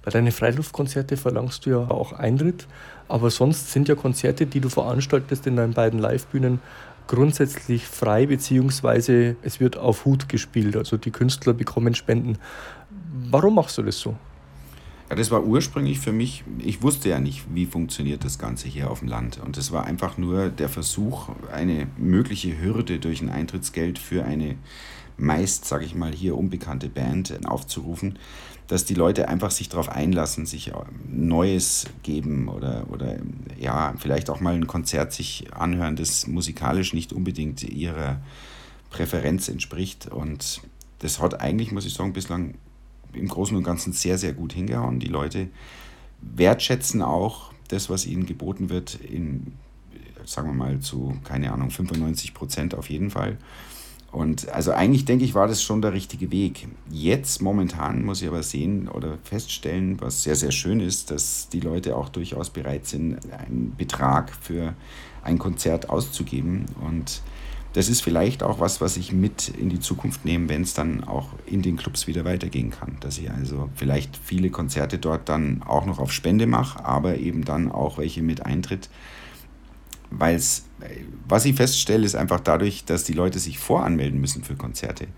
Bei 0.02 0.12
deinen 0.12 0.30
Freiluftkonzerte 0.30 1.16
verlangst 1.16 1.66
du 1.66 1.70
ja 1.70 1.78
auch 1.78 2.12
Eintritt, 2.12 2.68
aber 3.08 3.28
sonst 3.30 3.72
sind 3.72 3.88
ja 3.88 3.96
Konzerte, 3.96 4.46
die 4.46 4.60
du 4.60 4.68
veranstaltest 4.68 5.48
in 5.48 5.56
deinen 5.56 5.72
beiden 5.72 5.98
Livebühnen, 5.98 6.60
grundsätzlich 7.08 7.86
frei, 7.86 8.26
beziehungsweise 8.26 9.34
es 9.42 9.58
wird 9.58 9.76
auf 9.76 10.04
Hut 10.04 10.28
gespielt. 10.28 10.76
Also 10.76 10.96
die 10.96 11.10
Künstler 11.10 11.54
bekommen 11.54 11.94
Spenden. 11.94 12.38
Warum 13.30 13.56
machst 13.56 13.78
du 13.78 13.82
das 13.82 13.98
so? 13.98 14.16
Ja, 15.08 15.14
das 15.14 15.30
war 15.30 15.44
ursprünglich 15.44 16.00
für 16.00 16.12
mich, 16.12 16.42
ich 16.58 16.82
wusste 16.82 17.08
ja 17.08 17.20
nicht, 17.20 17.44
wie 17.54 17.66
funktioniert 17.66 18.24
das 18.24 18.38
Ganze 18.38 18.66
hier 18.66 18.90
auf 18.90 18.98
dem 19.00 19.08
Land. 19.08 19.38
Und 19.38 19.56
es 19.56 19.70
war 19.70 19.84
einfach 19.84 20.18
nur 20.18 20.48
der 20.48 20.68
Versuch, 20.68 21.28
eine 21.52 21.86
mögliche 21.96 22.60
Hürde 22.60 22.98
durch 22.98 23.20
ein 23.20 23.30
Eintrittsgeld 23.30 24.00
für 24.00 24.24
eine 24.24 24.56
meist, 25.16 25.64
sage 25.64 25.84
ich 25.84 25.94
mal, 25.94 26.12
hier 26.12 26.36
unbekannte 26.36 26.88
Band 26.88 27.46
aufzurufen, 27.46 28.18
dass 28.66 28.84
die 28.84 28.94
Leute 28.94 29.28
einfach 29.28 29.52
sich 29.52 29.68
darauf 29.68 29.88
einlassen, 29.88 30.44
sich 30.44 30.72
Neues 31.08 31.86
geben 32.02 32.48
oder, 32.48 32.86
oder 32.90 33.16
ja, 33.58 33.94
vielleicht 33.98 34.28
auch 34.28 34.40
mal 34.40 34.54
ein 34.54 34.66
Konzert 34.66 35.12
sich 35.12 35.46
anhören, 35.54 35.96
das 35.96 36.26
musikalisch 36.26 36.92
nicht 36.92 37.12
unbedingt 37.12 37.62
ihrer 37.62 38.20
Präferenz 38.90 39.48
entspricht. 39.48 40.08
Und 40.08 40.62
das 40.98 41.20
hat 41.20 41.40
eigentlich, 41.40 41.70
muss 41.70 41.86
ich 41.86 41.94
sagen, 41.94 42.12
bislang 42.12 42.54
im 43.16 43.28
Großen 43.28 43.56
und 43.56 43.62
Ganzen 43.62 43.92
sehr, 43.92 44.18
sehr 44.18 44.32
gut 44.32 44.52
hingehauen. 44.52 44.98
Die 44.98 45.08
Leute 45.08 45.48
wertschätzen 46.20 47.02
auch 47.02 47.52
das, 47.68 47.90
was 47.90 48.06
ihnen 48.06 48.26
geboten 48.26 48.68
wird, 48.70 48.94
in, 48.94 49.52
sagen 50.24 50.48
wir 50.48 50.54
mal, 50.54 50.80
zu, 50.80 51.16
keine 51.24 51.52
Ahnung, 51.52 51.70
95 51.70 52.34
Prozent 52.34 52.74
auf 52.74 52.90
jeden 52.90 53.10
Fall. 53.10 53.38
Und 54.12 54.48
also 54.48 54.72
eigentlich 54.72 55.04
denke 55.04 55.24
ich, 55.24 55.34
war 55.34 55.46
das 55.46 55.62
schon 55.62 55.82
der 55.82 55.92
richtige 55.92 56.30
Weg. 56.30 56.68
Jetzt 56.90 57.42
momentan 57.42 58.04
muss 58.04 58.22
ich 58.22 58.28
aber 58.28 58.42
sehen 58.42 58.88
oder 58.88 59.18
feststellen, 59.24 60.00
was 60.00 60.22
sehr, 60.22 60.36
sehr 60.36 60.52
schön 60.52 60.80
ist, 60.80 61.10
dass 61.10 61.48
die 61.48 61.60
Leute 61.60 61.96
auch 61.96 62.08
durchaus 62.08 62.50
bereit 62.50 62.86
sind, 62.86 63.18
einen 63.32 63.74
Betrag 63.76 64.32
für 64.40 64.74
ein 65.22 65.38
Konzert 65.38 65.90
auszugeben. 65.90 66.66
Und 66.80 67.20
das 67.76 67.90
ist 67.90 68.00
vielleicht 68.00 68.42
auch 68.42 68.58
was, 68.58 68.80
was 68.80 68.96
ich 68.96 69.12
mit 69.12 69.48
in 69.48 69.68
die 69.68 69.80
Zukunft 69.80 70.24
nehme, 70.24 70.48
wenn 70.48 70.62
es 70.62 70.72
dann 70.72 71.04
auch 71.04 71.28
in 71.44 71.60
den 71.60 71.76
Clubs 71.76 72.06
wieder 72.06 72.24
weitergehen 72.24 72.70
kann. 72.70 72.96
Dass 73.00 73.18
ich 73.18 73.30
also 73.30 73.68
vielleicht 73.74 74.16
viele 74.16 74.48
Konzerte 74.48 74.96
dort 74.96 75.28
dann 75.28 75.62
auch 75.62 75.84
noch 75.84 75.98
auf 75.98 76.10
Spende 76.10 76.46
mache, 76.46 76.82
aber 76.86 77.18
eben 77.18 77.44
dann 77.44 77.70
auch 77.70 77.98
welche 77.98 78.22
mit 78.22 78.46
Eintritt. 78.46 78.88
Weil 80.10 80.36
es, 80.36 80.64
was 81.28 81.44
ich 81.44 81.56
feststelle, 81.56 82.06
ist 82.06 82.14
einfach 82.14 82.40
dadurch, 82.40 82.86
dass 82.86 83.04
die 83.04 83.12
Leute 83.12 83.38
sich 83.38 83.58
voranmelden 83.58 84.22
müssen 84.22 84.42
für 84.42 84.56
Konzerte, 84.56 85.08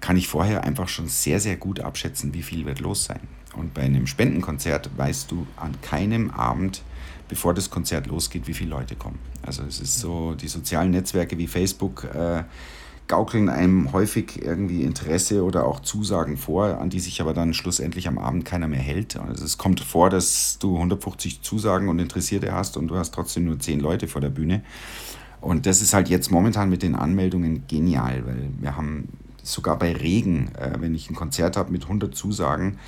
kann 0.00 0.16
ich 0.16 0.26
vorher 0.26 0.64
einfach 0.64 0.88
schon 0.88 1.06
sehr, 1.06 1.38
sehr 1.38 1.56
gut 1.56 1.78
abschätzen, 1.78 2.34
wie 2.34 2.42
viel 2.42 2.66
wird 2.66 2.80
los 2.80 3.04
sein. 3.04 3.20
Und 3.54 3.74
bei 3.74 3.82
einem 3.82 4.08
Spendenkonzert 4.08 4.90
weißt 4.96 5.30
du 5.30 5.46
an 5.54 5.80
keinem 5.80 6.30
Abend, 6.30 6.82
bevor 7.28 7.54
das 7.54 7.70
Konzert 7.70 8.06
losgeht, 8.06 8.46
wie 8.46 8.54
viele 8.54 8.70
Leute 8.70 8.96
kommen. 8.96 9.18
Also 9.42 9.62
es 9.62 9.80
ist 9.80 9.98
so, 10.00 10.34
die 10.34 10.48
sozialen 10.48 10.90
Netzwerke 10.90 11.38
wie 11.38 11.46
Facebook 11.46 12.04
äh, 12.14 12.44
gaukeln 13.08 13.48
einem 13.48 13.92
häufig 13.92 14.42
irgendwie 14.42 14.82
Interesse 14.82 15.42
oder 15.42 15.66
auch 15.66 15.80
Zusagen 15.80 16.36
vor, 16.36 16.78
an 16.78 16.90
die 16.90 17.00
sich 17.00 17.20
aber 17.20 17.32
dann 17.32 17.54
schlussendlich 17.54 18.06
am 18.06 18.18
Abend 18.18 18.44
keiner 18.44 18.68
mehr 18.68 18.80
hält. 18.80 19.16
Also 19.16 19.44
es 19.44 19.58
kommt 19.58 19.80
vor, 19.80 20.10
dass 20.10 20.58
du 20.58 20.76
150 20.76 21.42
Zusagen 21.42 21.88
und 21.88 21.98
Interessierte 21.98 22.52
hast 22.52 22.76
und 22.76 22.88
du 22.88 22.96
hast 22.96 23.14
trotzdem 23.14 23.46
nur 23.46 23.58
10 23.58 23.80
Leute 23.80 24.08
vor 24.08 24.20
der 24.20 24.28
Bühne. 24.28 24.62
Und 25.40 25.66
das 25.66 25.80
ist 25.80 25.94
halt 25.94 26.08
jetzt 26.08 26.30
momentan 26.30 26.68
mit 26.68 26.82
den 26.82 26.94
Anmeldungen 26.94 27.64
genial, 27.66 28.26
weil 28.26 28.50
wir 28.60 28.76
haben 28.76 29.08
sogar 29.42 29.78
bei 29.78 29.92
Regen, 29.92 30.50
äh, 30.56 30.72
wenn 30.78 30.94
ich 30.94 31.08
ein 31.08 31.14
Konzert 31.14 31.56
habe 31.56 31.72
mit 31.72 31.84
100 31.84 32.14
Zusagen, 32.14 32.78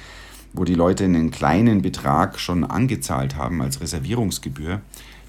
wo 0.53 0.65
die 0.65 0.75
Leute 0.75 1.05
einen 1.05 1.31
kleinen 1.31 1.83
Betrag 1.83 2.39
schon 2.39 2.65
angezahlt 2.65 3.37
haben 3.37 3.63
als 3.63 3.81
Reservierungsgebühr, 3.81 4.81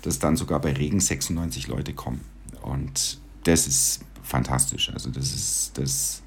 dass 0.02 0.20
dann 0.20 0.36
sogar 0.36 0.60
bei 0.60 0.74
Regen 0.74 1.00
96 1.00 1.68
Leute 1.68 1.94
kommen. 1.94 2.22
Und 2.62 3.20
das 3.44 3.68
ist 3.68 4.02
fantastisch. 4.24 4.92
Also 4.94 5.10
das 5.10 5.34
ist 5.34 5.78
das, 5.78 6.22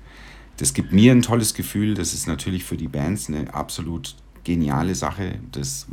das 0.58 0.74
gibt 0.74 0.92
mir 0.92 1.12
ein 1.12 1.22
tolles 1.22 1.54
Gefühl. 1.54 1.94
Das 1.94 2.14
ist 2.14 2.26
natürlich 2.26 2.64
für 2.64 2.76
die 2.76 2.88
Bands 2.88 3.28
eine 3.28 3.52
absolut 3.52 4.14
geniale 4.44 4.94
Sache. 4.94 5.38
Das, 5.52 5.86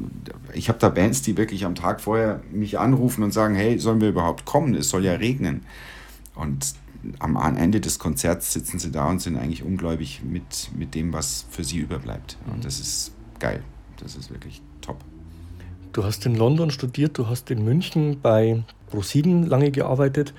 ich 0.53 0.69
habe 0.69 0.77
da 0.77 0.89
Bands, 0.89 1.21
die 1.21 1.37
wirklich 1.37 1.65
am 1.65 1.73
Tag 1.73 2.01
vorher 2.01 2.41
mich 2.51 2.77
anrufen 2.77 3.23
und 3.23 3.31
sagen, 3.31 3.55
hey, 3.55 3.79
sollen 3.79 4.01
wir 4.01 4.09
überhaupt 4.09 4.45
kommen? 4.45 4.75
Es 4.75 4.89
soll 4.89 5.05
ja 5.05 5.13
regnen. 5.13 5.61
Und 6.35 6.75
am 7.19 7.57
Ende 7.57 7.81
des 7.81 7.99
Konzerts 7.99 8.53
sitzen 8.53 8.79
sie 8.79 8.91
da 8.91 9.09
und 9.09 9.21
sind 9.21 9.37
eigentlich 9.37 9.63
ungläubig 9.63 10.21
mit, 10.23 10.71
mit 10.75 10.95
dem, 10.95 11.13
was 11.13 11.45
für 11.49 11.63
sie 11.63 11.77
überbleibt. 11.77 12.37
Und 12.47 12.57
mhm. 12.57 12.61
das 12.61 12.79
ist 12.79 13.11
geil. 13.39 13.63
Das 13.97 14.15
ist 14.15 14.31
wirklich 14.31 14.61
top. 14.81 14.97
Du 15.93 16.03
hast 16.03 16.25
in 16.25 16.35
London 16.35 16.71
studiert, 16.71 17.17
du 17.17 17.27
hast 17.27 17.51
in 17.51 17.63
München 17.65 18.19
bei 18.21 18.63
ProSieben 18.87 19.45
lange 19.45 19.71
gearbeitet. 19.71 20.33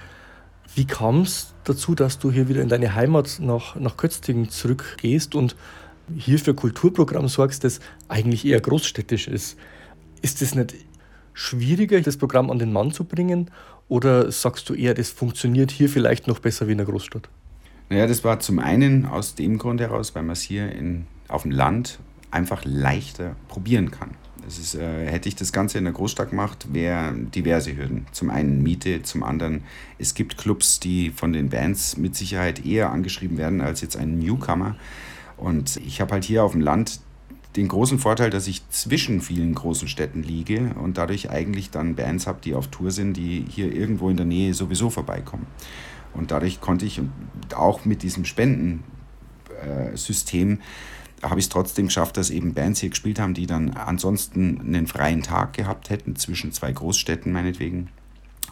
Wie 0.75 0.87
kam 0.87 1.23
es 1.23 1.52
dazu, 1.64 1.95
dass 1.95 2.19
du 2.19 2.31
hier 2.31 2.49
wieder 2.49 2.62
in 2.62 2.69
deine 2.69 2.95
Heimat 2.95 3.38
nach, 3.40 3.76
nach 3.76 3.97
Kötzting 3.97 4.49
zurückgehst 4.49 5.35
und 5.35 5.54
hier 6.14 6.38
für 6.38 6.54
Kulturprogramm 6.54 7.28
sorgst, 7.28 7.64
das 7.64 7.81
eigentlich 8.09 8.47
eher 8.47 8.61
großstädtisch 8.61 9.28
ist? 9.28 9.59
Ist 10.23 10.40
es 10.40 10.54
nicht 10.54 10.75
schwieriger, 11.35 12.00
das 12.00 12.16
Programm 12.16 12.50
an 12.50 12.59
den 12.59 12.73
Mann 12.73 12.92
zu 12.92 13.04
bringen? 13.04 13.50
Oder 13.92 14.32
sagst 14.32 14.70
du 14.70 14.75
eher, 14.75 14.94
das 14.94 15.11
funktioniert 15.11 15.70
hier 15.70 15.87
vielleicht 15.87 16.26
noch 16.26 16.38
besser 16.38 16.66
wie 16.66 16.72
in 16.72 16.78
der 16.78 16.87
Großstadt? 16.87 17.28
Naja, 17.90 18.06
das 18.06 18.25
war 18.25 18.40
zum 18.40 18.58
einen 18.58 19.04
aus 19.04 19.34
dem 19.34 19.58
Grund 19.58 19.82
heraus, 19.82 20.14
weil 20.14 20.22
man 20.22 20.32
es 20.32 20.40
hier 20.40 20.72
in, 20.72 21.04
auf 21.28 21.42
dem 21.42 21.50
Land 21.50 21.99
einfach 22.30 22.62
leichter 22.64 23.37
probieren 23.49 23.90
kann. 23.90 24.12
Ist, 24.49 24.76
äh, 24.76 25.04
hätte 25.04 25.28
ich 25.28 25.37
das 25.37 25.52
Ganze 25.52 25.76
in 25.76 25.84
der 25.84 25.92
Großstadt 25.92 26.30
gemacht, 26.30 26.68
wäre 26.72 27.12
diverse 27.12 27.76
Hürden. 27.76 28.06
Zum 28.12 28.30
einen 28.30 28.62
Miete, 28.62 29.02
zum 29.02 29.22
anderen, 29.22 29.62
es 29.99 30.14
gibt 30.14 30.38
Clubs, 30.38 30.80
die 30.80 31.11
von 31.11 31.34
den 31.34 31.50
Bands 31.50 31.99
mit 31.99 32.16
Sicherheit 32.16 32.64
eher 32.64 32.92
angeschrieben 32.92 33.37
werden 33.37 33.61
als 33.61 33.82
jetzt 33.82 33.99
ein 33.99 34.18
Newcomer. 34.18 34.75
Und 35.37 35.76
ich 35.76 36.00
habe 36.00 36.12
halt 36.12 36.25
hier 36.25 36.44
auf 36.44 36.52
dem 36.52 36.62
Land 36.62 37.00
den 37.56 37.68
großen 37.68 37.99
Vorteil, 37.99 38.30
dass 38.30 38.47
ich 38.47 38.66
zwischen 38.71 39.21
vielen 39.21 39.54
großen 39.54 39.88
Städten 39.88 40.23
liege 40.23 40.75
und 40.80 40.97
dadurch 40.97 41.30
eigentlich 41.30 41.71
dann 41.71 41.94
Bands 41.94 42.26
habe, 42.26 42.40
die 42.42 42.54
auf 42.54 42.68
Tour 42.68 42.90
sind, 42.90 43.16
die 43.16 43.44
hier 43.49 43.73
irgendwo 43.73 44.09
in 44.09 44.16
der 44.16 44.26
Nähe 44.26 44.54
sowieso 44.54 44.90
vorbeikommen. 44.90 45.47
Und 46.14 46.30
dadurch 46.30 46.61
konnte 46.61 46.87
ich 46.87 47.00
auch 47.54 47.85
mit 47.85 48.02
diesem 48.02 48.25
Spendensystem 48.25 50.59
habe 51.23 51.38
ich 51.38 51.47
es 51.47 51.50
trotzdem 51.50 51.87
geschafft, 51.87 52.16
dass 52.16 52.30
eben 52.30 52.52
Bands 52.52 52.80
hier 52.80 52.90
gespielt 52.90 53.21
haben, 53.21 53.35
die 53.35 53.47
dann 53.47 53.71
ansonsten 53.71 54.61
einen 54.61 54.88
freien 54.88 55.23
Tag 55.23 55.52
gehabt 55.52 55.88
hätten, 55.88 56.16
zwischen 56.16 56.52
zwei 56.52 56.73
Großstädten 56.73 57.32
meinetwegen. 57.32 57.90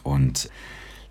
Und 0.04 0.49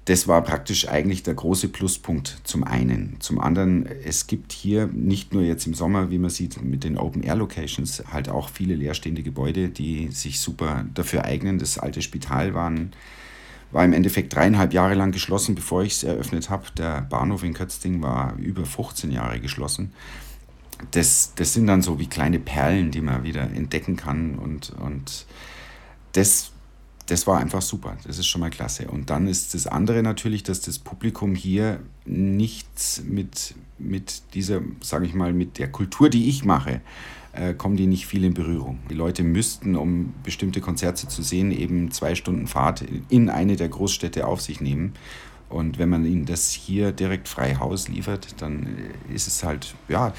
das 0.10 0.28
war 0.28 0.44
praktisch 0.44 0.88
eigentlich 0.88 1.22
der 1.22 1.36
große 1.36 1.68
Pluspunkt 1.68 2.42
zum 2.44 2.64
einen. 2.64 3.18
Zum 3.20 3.40
anderen, 3.40 3.86
es 3.86 4.26
gibt 4.26 4.54
hier 4.54 4.88
nicht 4.88 5.36
nur 5.36 5.44
jetzt 5.44 5.68
im 5.68 5.76
Sommer, 5.76 6.10
wie 6.10 6.18
man 6.18 6.32
sieht, 6.32 6.60
mit 6.64 6.84
den 6.84 6.98
Open-Air-Locations 6.98 8.06
halt 8.12 8.28
auch 8.28 8.50
viele 8.50 8.74
leerstehende 8.74 9.22
Gebäude, 9.22 9.70
die 9.70 10.08
sich 10.08 10.40
super 10.40 10.84
dafür 10.96 11.26
eignen. 11.26 11.60
Das 11.60 11.78
alte 11.78 12.02
Spital 12.02 12.56
waren, 12.56 12.94
war 13.72 13.86
im 13.86 13.94
Endeffekt 13.94 14.34
dreieinhalb 14.34 14.74
Jahre 14.74 14.96
lang 14.96 15.12
geschlossen, 15.12 15.54
bevor 15.54 15.84
ich 15.84 15.94
es 15.94 16.04
eröffnet 16.04 16.50
habe. 16.50 16.64
Der 16.76 17.02
Bahnhof 17.02 17.44
in 17.44 17.54
Kötzting 17.54 18.02
war 18.02 18.36
über 18.38 18.66
15 18.66 19.12
Jahre 19.12 19.40
geschlossen. 19.40 19.94
Das, 20.90 21.34
das 21.36 21.54
sind 21.54 21.68
dann 21.68 21.84
so 21.84 22.00
wie 22.00 22.08
kleine 22.08 22.40
Perlen, 22.40 22.90
die 22.90 23.02
man 23.02 23.22
wieder 23.22 23.44
entdecken 23.44 23.96
kann 23.96 24.40
und, 24.40 24.72
und 24.72 25.28
das 26.14 26.52
das 27.10 27.26
war 27.26 27.40
einfach 27.40 27.62
super. 27.62 27.98
Das 28.06 28.20
ist 28.20 28.28
schon 28.28 28.42
mal 28.42 28.50
klasse. 28.50 28.88
Und 28.88 29.10
dann 29.10 29.28
ist 29.28 29.54
das 29.54 29.68
andere 29.68 30.04
natürlich, 30.04 30.44
dass 30.44 30.62
das 30.62 30.80
Publikum 30.80 31.36
hier 31.36 31.80
nichts 32.06 33.04
mit, 33.04 33.56
mit 33.78 34.22
dieser, 34.34 34.62
sage 34.82 35.06
ich 35.06 35.14
mal, 35.14 35.34
mit 35.34 35.58
der 35.58 35.72
Kultur, 35.72 36.10
die 36.10 36.30
ich 36.30 36.46
mache, 36.46 36.82
äh, 37.34 37.54
kommen 37.54 37.78
die 37.78 37.88
nicht 37.88 38.06
viel 38.06 38.24
in 38.24 38.34
Berührung. 38.34 38.80
Die 38.90 38.96
Leute 38.96 39.24
müssten, 39.24 39.76
um 39.76 40.14
bestimmte 40.24 40.62
Konzerte 40.62 41.08
zu 41.08 41.24
sehen, 41.24 41.52
eben 41.52 41.92
zwei 41.92 42.16
Stunden 42.16 42.48
Fahrt 42.48 42.84
in 43.10 43.30
eine 43.30 43.56
der 43.56 43.70
Großstädte 43.70 44.28
auf 44.28 44.42
sich 44.42 44.62
nehmen. 44.62 44.94
Und 45.50 45.80
wenn 45.80 45.90
man 45.90 46.06
ihnen 46.06 46.26
das 46.26 46.52
hier 46.52 46.92
direkt 46.92 47.28
frei 47.28 47.56
Haus 47.56 47.88
liefert, 47.88 48.40
dann 48.42 48.68
ist 49.12 49.28
es 49.28 49.44
halt, 49.44 49.74
ja, 49.88 50.14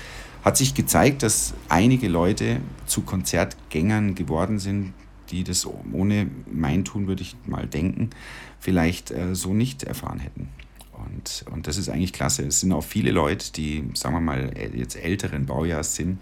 hat 0.45 0.57
sich 0.57 0.75
gezeigt, 0.75 1.23
dass 1.23 1.55
einige 1.69 2.09
Leute 2.09 2.61
zu 2.87 3.03
Konzertgängern 3.03 4.15
geworden 4.17 4.59
sind, 4.59 4.93
die 5.31 5.45
das 5.45 5.67
ohne 5.67 6.29
mein 6.51 6.85
Tun, 6.85 7.07
würde 7.07 7.23
ich 7.23 7.37
mal 7.47 7.67
denken, 7.67 8.11
vielleicht 8.59 9.11
äh, 9.11 9.35
so 9.35 9.55
nicht 9.55 9.83
erfahren 9.83 10.19
hätten. 10.19 10.49
Und, 10.93 11.45
und 11.51 11.67
das 11.67 11.77
ist 11.77 11.89
eigentlich 11.89 12.13
klasse. 12.13 12.45
Es 12.47 12.61
sind 12.61 12.73
auch 12.73 12.85
viele 12.85 13.11
Leute, 13.11 13.53
die, 13.53 13.85
sagen 13.95 14.15
wir 14.15 14.21
mal, 14.21 14.53
jetzt 14.75 14.97
älteren 14.97 15.47
Baujahrs 15.47 15.95
sind, 15.95 16.19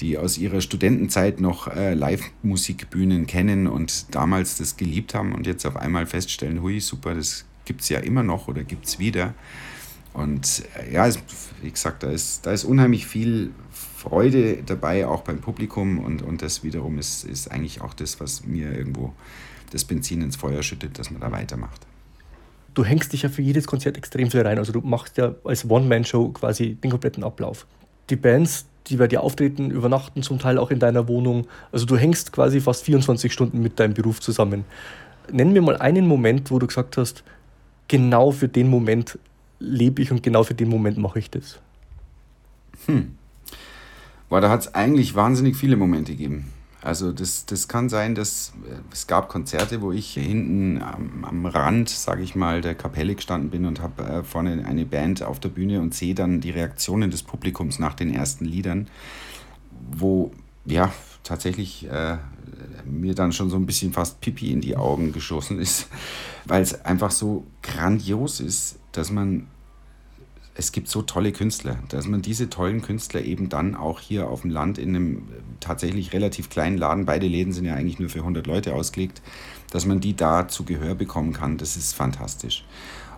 die 0.00 0.18
aus 0.18 0.38
ihrer 0.38 0.60
Studentenzeit 0.60 1.40
noch 1.40 1.68
äh, 1.68 1.94
Live-Musikbühnen 1.94 3.26
kennen 3.26 3.66
und 3.66 4.14
damals 4.14 4.58
das 4.58 4.76
geliebt 4.76 5.14
haben 5.14 5.32
und 5.32 5.46
jetzt 5.46 5.66
auf 5.66 5.76
einmal 5.76 6.06
feststellen, 6.06 6.62
hui, 6.62 6.80
super, 6.80 7.14
das 7.14 7.46
gibt 7.64 7.80
es 7.82 7.88
ja 7.88 8.00
immer 8.00 8.22
noch 8.22 8.48
oder 8.48 8.64
gibt 8.64 8.86
es 8.86 8.98
wieder. 8.98 9.34
Und 10.18 10.64
äh, 10.76 10.92
ja, 10.92 11.08
wie 11.62 11.70
gesagt, 11.70 12.02
da 12.02 12.10
ist, 12.10 12.44
da 12.44 12.50
ist 12.50 12.64
unheimlich 12.64 13.06
viel 13.06 13.52
Freude 13.70 14.64
dabei, 14.64 15.06
auch 15.06 15.22
beim 15.22 15.38
Publikum. 15.38 16.00
Und, 16.00 16.22
und 16.22 16.42
das 16.42 16.64
wiederum 16.64 16.98
ist, 16.98 17.24
ist 17.24 17.52
eigentlich 17.52 17.80
auch 17.82 17.94
das, 17.94 18.18
was 18.18 18.44
mir 18.44 18.76
irgendwo 18.76 19.14
das 19.70 19.84
Benzin 19.84 20.20
ins 20.20 20.34
Feuer 20.34 20.62
schüttet, 20.64 20.98
dass 20.98 21.12
man 21.12 21.20
da 21.20 21.30
weitermacht. 21.30 21.86
Du 22.74 22.84
hängst 22.84 23.12
dich 23.12 23.22
ja 23.22 23.28
für 23.28 23.42
jedes 23.42 23.68
Konzert 23.68 23.96
extrem 23.96 24.28
viel 24.28 24.40
rein. 24.40 24.58
Also 24.58 24.72
du 24.72 24.80
machst 24.80 25.18
ja 25.18 25.36
als 25.44 25.68
One-Man-Show 25.70 26.30
quasi 26.30 26.74
den 26.74 26.90
kompletten 26.90 27.22
Ablauf. 27.22 27.66
Die 28.10 28.16
Bands, 28.16 28.66
die 28.88 28.96
bei 28.96 29.06
dir 29.06 29.22
auftreten, 29.22 29.70
übernachten 29.70 30.24
zum 30.24 30.40
Teil 30.40 30.58
auch 30.58 30.72
in 30.72 30.80
deiner 30.80 31.06
Wohnung. 31.06 31.46
Also 31.70 31.86
du 31.86 31.96
hängst 31.96 32.32
quasi 32.32 32.60
fast 32.60 32.84
24 32.84 33.32
Stunden 33.32 33.62
mit 33.62 33.78
deinem 33.78 33.94
Beruf 33.94 34.20
zusammen. 34.20 34.64
Nenn 35.30 35.52
mir 35.52 35.62
mal 35.62 35.76
einen 35.76 36.08
Moment, 36.08 36.50
wo 36.50 36.58
du 36.58 36.66
gesagt 36.66 36.96
hast, 36.96 37.22
genau 37.86 38.32
für 38.32 38.48
den 38.48 38.68
Moment 38.68 39.18
lebe 39.58 40.02
ich 40.02 40.10
und 40.10 40.22
genau 40.22 40.44
für 40.44 40.54
den 40.54 40.68
Moment 40.68 40.98
mache 40.98 41.18
ich 41.18 41.30
das. 41.30 41.60
Hm. 42.86 43.16
Boah, 44.28 44.40
da 44.40 44.50
hat 44.50 44.60
es 44.60 44.74
eigentlich 44.74 45.14
wahnsinnig 45.14 45.56
viele 45.56 45.76
Momente 45.76 46.12
gegeben. 46.12 46.52
Also 46.80 47.10
das, 47.10 47.44
das 47.44 47.66
kann 47.66 47.88
sein, 47.88 48.14
dass 48.14 48.52
äh, 48.64 48.74
es 48.92 49.08
gab 49.08 49.28
Konzerte, 49.28 49.80
wo 49.80 49.90
ich 49.90 50.14
hinten 50.14 50.80
am, 50.80 51.24
am 51.24 51.46
Rand, 51.46 51.88
sage 51.88 52.22
ich 52.22 52.36
mal, 52.36 52.60
der 52.60 52.76
Kapelle 52.76 53.16
gestanden 53.16 53.50
bin 53.50 53.66
und 53.66 53.80
habe 53.80 54.02
äh, 54.04 54.22
vorne 54.22 54.64
eine 54.64 54.84
Band 54.84 55.22
auf 55.22 55.40
der 55.40 55.48
Bühne 55.48 55.80
und 55.80 55.94
sehe 55.94 56.14
dann 56.14 56.40
die 56.40 56.50
Reaktionen 56.50 57.10
des 57.10 57.24
Publikums 57.24 57.80
nach 57.80 57.94
den 57.94 58.14
ersten 58.14 58.44
Liedern, 58.44 58.86
wo 59.90 60.30
ja 60.66 60.92
tatsächlich 61.28 61.86
äh, 61.90 62.16
mir 62.86 63.14
dann 63.14 63.32
schon 63.32 63.50
so 63.50 63.56
ein 63.56 63.66
bisschen 63.66 63.92
fast 63.92 64.20
Pipi 64.20 64.50
in 64.50 64.62
die 64.62 64.76
Augen 64.76 65.12
geschossen 65.12 65.60
ist, 65.60 65.88
weil 66.46 66.62
es 66.62 66.84
einfach 66.84 67.10
so 67.10 67.44
grandios 67.62 68.40
ist, 68.40 68.78
dass 68.92 69.10
man, 69.10 69.46
es 70.54 70.72
gibt 70.72 70.88
so 70.88 71.02
tolle 71.02 71.32
Künstler, 71.32 71.78
dass 71.90 72.06
man 72.06 72.22
diese 72.22 72.48
tollen 72.48 72.80
Künstler 72.80 73.22
eben 73.22 73.50
dann 73.50 73.76
auch 73.76 74.00
hier 74.00 74.28
auf 74.28 74.40
dem 74.40 74.50
Land 74.50 74.78
in 74.78 74.96
einem 74.96 75.22
tatsächlich 75.60 76.14
relativ 76.14 76.48
kleinen 76.48 76.78
Laden, 76.78 77.04
beide 77.04 77.26
Läden 77.26 77.52
sind 77.52 77.66
ja 77.66 77.74
eigentlich 77.74 77.98
nur 77.98 78.08
für 78.08 78.20
100 78.20 78.46
Leute 78.46 78.74
ausgelegt, 78.74 79.20
dass 79.70 79.84
man 79.84 80.00
die 80.00 80.16
da 80.16 80.48
zu 80.48 80.64
Gehör 80.64 80.94
bekommen 80.94 81.34
kann, 81.34 81.58
das 81.58 81.76
ist 81.76 81.94
fantastisch. 81.94 82.64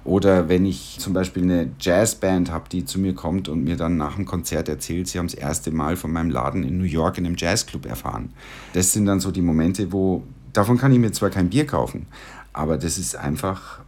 Oder 0.05 0.49
wenn 0.49 0.65
ich 0.65 0.97
zum 0.99 1.13
Beispiel 1.13 1.43
eine 1.43 1.71
Jazzband 1.79 2.51
habe, 2.51 2.69
die 2.71 2.85
zu 2.85 2.99
mir 2.99 3.15
kommt 3.15 3.49
und 3.49 3.65
mir 3.65 3.77
dann 3.77 3.97
nach 3.97 4.17
dem 4.17 4.25
Konzert 4.25 4.69
erzählt, 4.69 5.09
sie 5.09 5.19
haben 5.19 5.27
das 5.27 5.35
erste 5.35 5.71
Mal 5.71 5.97
von 5.97 6.11
meinem 6.11 6.31
Laden 6.31 6.63
in 6.63 6.79
New 6.79 6.85
York 6.85 7.19
in 7.19 7.27
einem 7.27 7.37
Jazzclub 7.37 7.85
erfahren. 7.87 8.33
Das 8.73 8.93
sind 8.93 9.05
dann 9.07 9.21
so 9.21 9.31
die 9.31 9.43
Momente, 9.43 9.93
wo, 9.93 10.23
davon 10.53 10.79
kann 10.79 10.93
ich 10.93 10.99
mir 10.99 11.13
zwar 11.13 11.31
kein 11.31 11.51
Bier 11.51 11.67
kaufen, 11.67 12.07
aber 12.53 12.79
das 12.79 12.97
ist 12.97 13.15
einfach 13.15 13.81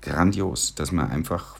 grandios, 0.00 0.74
dass 0.74 0.90
man 0.90 1.10
einfach 1.10 1.58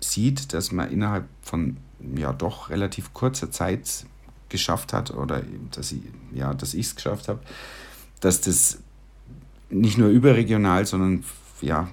sieht, 0.00 0.54
dass 0.54 0.72
man 0.72 0.90
innerhalb 0.90 1.26
von 1.42 1.76
ja 2.16 2.32
doch 2.32 2.70
relativ 2.70 3.12
kurzer 3.12 3.50
Zeit 3.50 4.06
geschafft 4.48 4.92
hat 4.92 5.10
oder 5.10 5.42
dass 5.70 5.92
ich 5.92 6.00
ja, 6.32 6.54
dass 6.54 6.72
ich 6.72 6.86
es 6.86 6.96
geschafft 6.96 7.28
habe, 7.28 7.40
dass 8.20 8.40
das 8.40 8.78
nicht 9.68 9.98
nur 9.98 10.08
überregional, 10.08 10.86
sondern 10.86 11.24
ja 11.60 11.88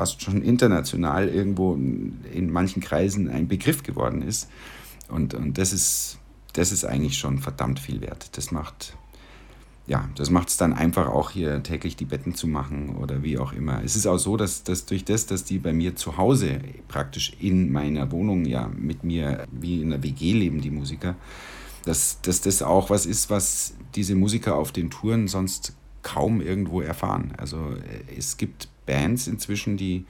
fast 0.00 0.22
schon 0.22 0.40
international 0.40 1.28
irgendwo 1.28 1.74
in 1.74 2.50
manchen 2.50 2.80
Kreisen 2.80 3.28
ein 3.28 3.48
Begriff 3.48 3.82
geworden 3.82 4.22
ist. 4.22 4.48
Und, 5.08 5.34
und 5.34 5.58
das, 5.58 5.74
ist, 5.74 6.16
das 6.54 6.72
ist 6.72 6.86
eigentlich 6.86 7.18
schon 7.18 7.36
verdammt 7.36 7.80
viel 7.80 8.00
wert. 8.00 8.34
Das 8.38 8.50
macht 8.50 8.96
ja, 9.86 10.08
es 10.18 10.56
dann 10.56 10.72
einfach 10.72 11.06
auch 11.08 11.32
hier 11.32 11.62
täglich 11.62 11.96
die 11.96 12.06
Betten 12.06 12.34
zu 12.34 12.46
machen 12.46 12.96
oder 12.96 13.22
wie 13.22 13.36
auch 13.36 13.52
immer. 13.52 13.84
Es 13.84 13.94
ist 13.94 14.06
auch 14.06 14.16
so, 14.16 14.38
dass, 14.38 14.62
dass 14.62 14.86
durch 14.86 15.04
das, 15.04 15.26
dass 15.26 15.44
die 15.44 15.58
bei 15.58 15.74
mir 15.74 15.96
zu 15.96 16.16
Hause 16.16 16.60
praktisch 16.88 17.34
in 17.38 17.70
meiner 17.70 18.10
Wohnung 18.10 18.46
ja 18.46 18.70
mit 18.74 19.04
mir 19.04 19.46
wie 19.52 19.82
in 19.82 19.92
einer 19.92 20.02
WG 20.02 20.32
leben, 20.32 20.62
die 20.62 20.70
Musiker, 20.70 21.14
dass, 21.84 22.22
dass 22.22 22.40
das 22.40 22.62
auch 22.62 22.88
was 22.88 23.04
ist, 23.04 23.28
was 23.28 23.74
diese 23.94 24.14
Musiker 24.14 24.56
auf 24.56 24.72
den 24.72 24.88
Touren 24.88 25.28
sonst 25.28 25.74
kaum 26.00 26.40
irgendwo 26.40 26.80
erfahren. 26.80 27.34
Also 27.36 27.58
äh, 27.58 28.16
es 28.16 28.38
gibt 28.38 28.69
Bands 28.86 29.26
inzwischen, 29.26 29.76
die 29.76 30.04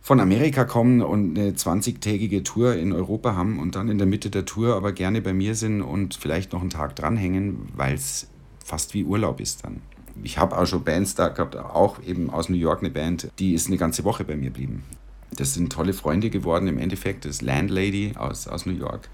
von 0.00 0.20
Amerika 0.20 0.64
kommen 0.64 1.02
und 1.02 1.38
eine 1.38 1.50
20-tägige 1.50 2.42
Tour 2.42 2.74
in 2.76 2.92
Europa 2.92 3.34
haben 3.34 3.58
und 3.58 3.74
dann 3.74 3.88
in 3.88 3.98
der 3.98 4.06
Mitte 4.06 4.30
der 4.30 4.46
Tour 4.46 4.74
aber 4.74 4.92
gerne 4.92 5.20
bei 5.20 5.34
mir 5.34 5.54
sind 5.54 5.82
und 5.82 6.14
vielleicht 6.14 6.52
noch 6.52 6.62
einen 6.62 6.70
Tag 6.70 6.96
dranhängen, 6.96 7.68
weil 7.76 7.94
es 7.94 8.28
fast 8.64 8.94
wie 8.94 9.04
Urlaub 9.04 9.38
ist 9.40 9.64
dann. 9.64 9.82
Ich 10.22 10.38
habe 10.38 10.56
auch 10.56 10.66
schon 10.66 10.82
Bands 10.82 11.14
da 11.14 11.28
gehabt, 11.28 11.56
auch 11.56 12.02
eben 12.02 12.30
aus 12.30 12.48
New 12.48 12.56
York 12.56 12.80
eine 12.80 12.90
Band, 12.90 13.30
die 13.38 13.52
ist 13.52 13.66
eine 13.66 13.76
ganze 13.76 14.04
Woche 14.04 14.24
bei 14.24 14.34
mir 14.34 14.46
geblieben. 14.46 14.82
Das 15.30 15.54
sind 15.54 15.70
tolle 15.70 15.92
Freunde 15.92 16.30
geworden 16.30 16.68
im 16.68 16.78
Endeffekt, 16.78 17.24
das 17.26 17.42
Landlady 17.42 18.14
aus, 18.16 18.48
aus 18.48 18.64
New 18.64 18.72
York 18.72 19.10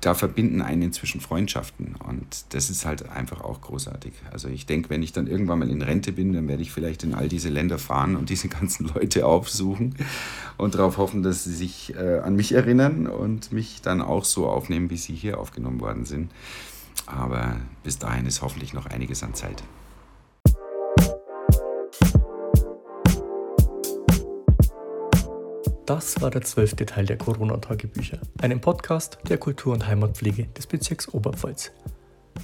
da 0.00 0.14
verbinden 0.14 0.62
einen 0.62 0.82
inzwischen 0.82 1.20
Freundschaften 1.20 1.94
und 1.94 2.54
das 2.54 2.70
ist 2.70 2.84
halt 2.84 3.08
einfach 3.08 3.40
auch 3.40 3.60
großartig. 3.60 4.12
Also 4.32 4.48
ich 4.48 4.66
denke, 4.66 4.90
wenn 4.90 5.02
ich 5.02 5.12
dann 5.12 5.26
irgendwann 5.26 5.60
mal 5.60 5.70
in 5.70 5.82
Rente 5.82 6.12
bin, 6.12 6.32
dann 6.32 6.48
werde 6.48 6.62
ich 6.62 6.72
vielleicht 6.72 7.04
in 7.04 7.14
all 7.14 7.28
diese 7.28 7.48
Länder 7.48 7.78
fahren 7.78 8.16
und 8.16 8.30
diese 8.30 8.48
ganzen 8.60 8.90
Leute 8.94 9.26
aufsuchen 9.26 9.94
und 10.56 10.74
darauf 10.74 10.98
hoffen, 10.98 11.22
dass 11.22 11.44
sie 11.44 11.54
sich 11.54 11.94
äh, 11.94 12.18
an 12.18 12.36
mich 12.36 12.52
erinnern 12.52 13.06
und 13.06 13.52
mich 13.52 13.80
dann 13.82 14.00
auch 14.02 14.24
so 14.24 14.48
aufnehmen, 14.48 14.90
wie 14.90 14.96
sie 14.96 15.14
hier 15.14 15.38
aufgenommen 15.38 15.80
worden 15.80 16.04
sind. 16.04 16.30
Aber 17.06 17.56
bis 17.82 17.98
dahin 17.98 18.26
ist 18.26 18.42
hoffentlich 18.42 18.74
noch 18.74 18.86
einiges 18.86 19.22
an 19.22 19.34
Zeit. 19.34 19.62
Das 25.86 26.20
war 26.20 26.30
der 26.30 26.42
zwölfte 26.42 26.86
Teil 26.86 27.06
der 27.06 27.18
Corona-Tagebücher, 27.18 28.18
einem 28.40 28.60
Podcast 28.60 29.18
der 29.28 29.38
Kultur- 29.38 29.72
und 29.72 29.84
Heimatpflege 29.84 30.46
des 30.56 30.68
Bezirks 30.68 31.12
Oberpfalz. 31.12 31.72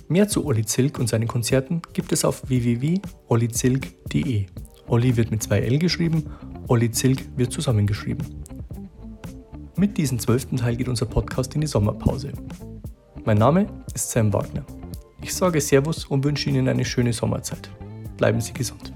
Mehr 0.08 0.26
zu 0.26 0.44
Olli 0.44 0.66
Zilk 0.66 0.98
und 0.98 1.08
seinen 1.08 1.28
Konzerten 1.28 1.80
gibt 1.92 2.10
es 2.10 2.24
auf 2.24 2.48
www.ollizilk.de. 2.48 4.46
Olli 4.88 5.16
wird 5.16 5.30
mit 5.30 5.40
zwei 5.44 5.60
L 5.60 5.78
geschrieben, 5.78 6.24
Olli 6.66 6.90
Zilk 6.90 7.20
wird 7.36 7.52
zusammengeschrieben. 7.52 8.26
Mit 9.76 9.96
diesem 9.96 10.18
zwölften 10.18 10.56
Teil 10.56 10.74
geht 10.74 10.88
unser 10.88 11.06
Podcast 11.06 11.54
in 11.54 11.60
die 11.60 11.68
Sommerpause. 11.68 12.32
Mein 13.24 13.38
Name 13.38 13.68
ist 13.94 14.10
Sam 14.10 14.32
Wagner. 14.32 14.64
Ich 15.22 15.32
sage 15.32 15.60
Servus 15.60 16.06
und 16.06 16.24
wünsche 16.24 16.50
Ihnen 16.50 16.66
eine 16.68 16.84
schöne 16.84 17.12
Sommerzeit. 17.12 17.70
Bleiben 18.16 18.40
Sie 18.40 18.52
gesund. 18.52 18.92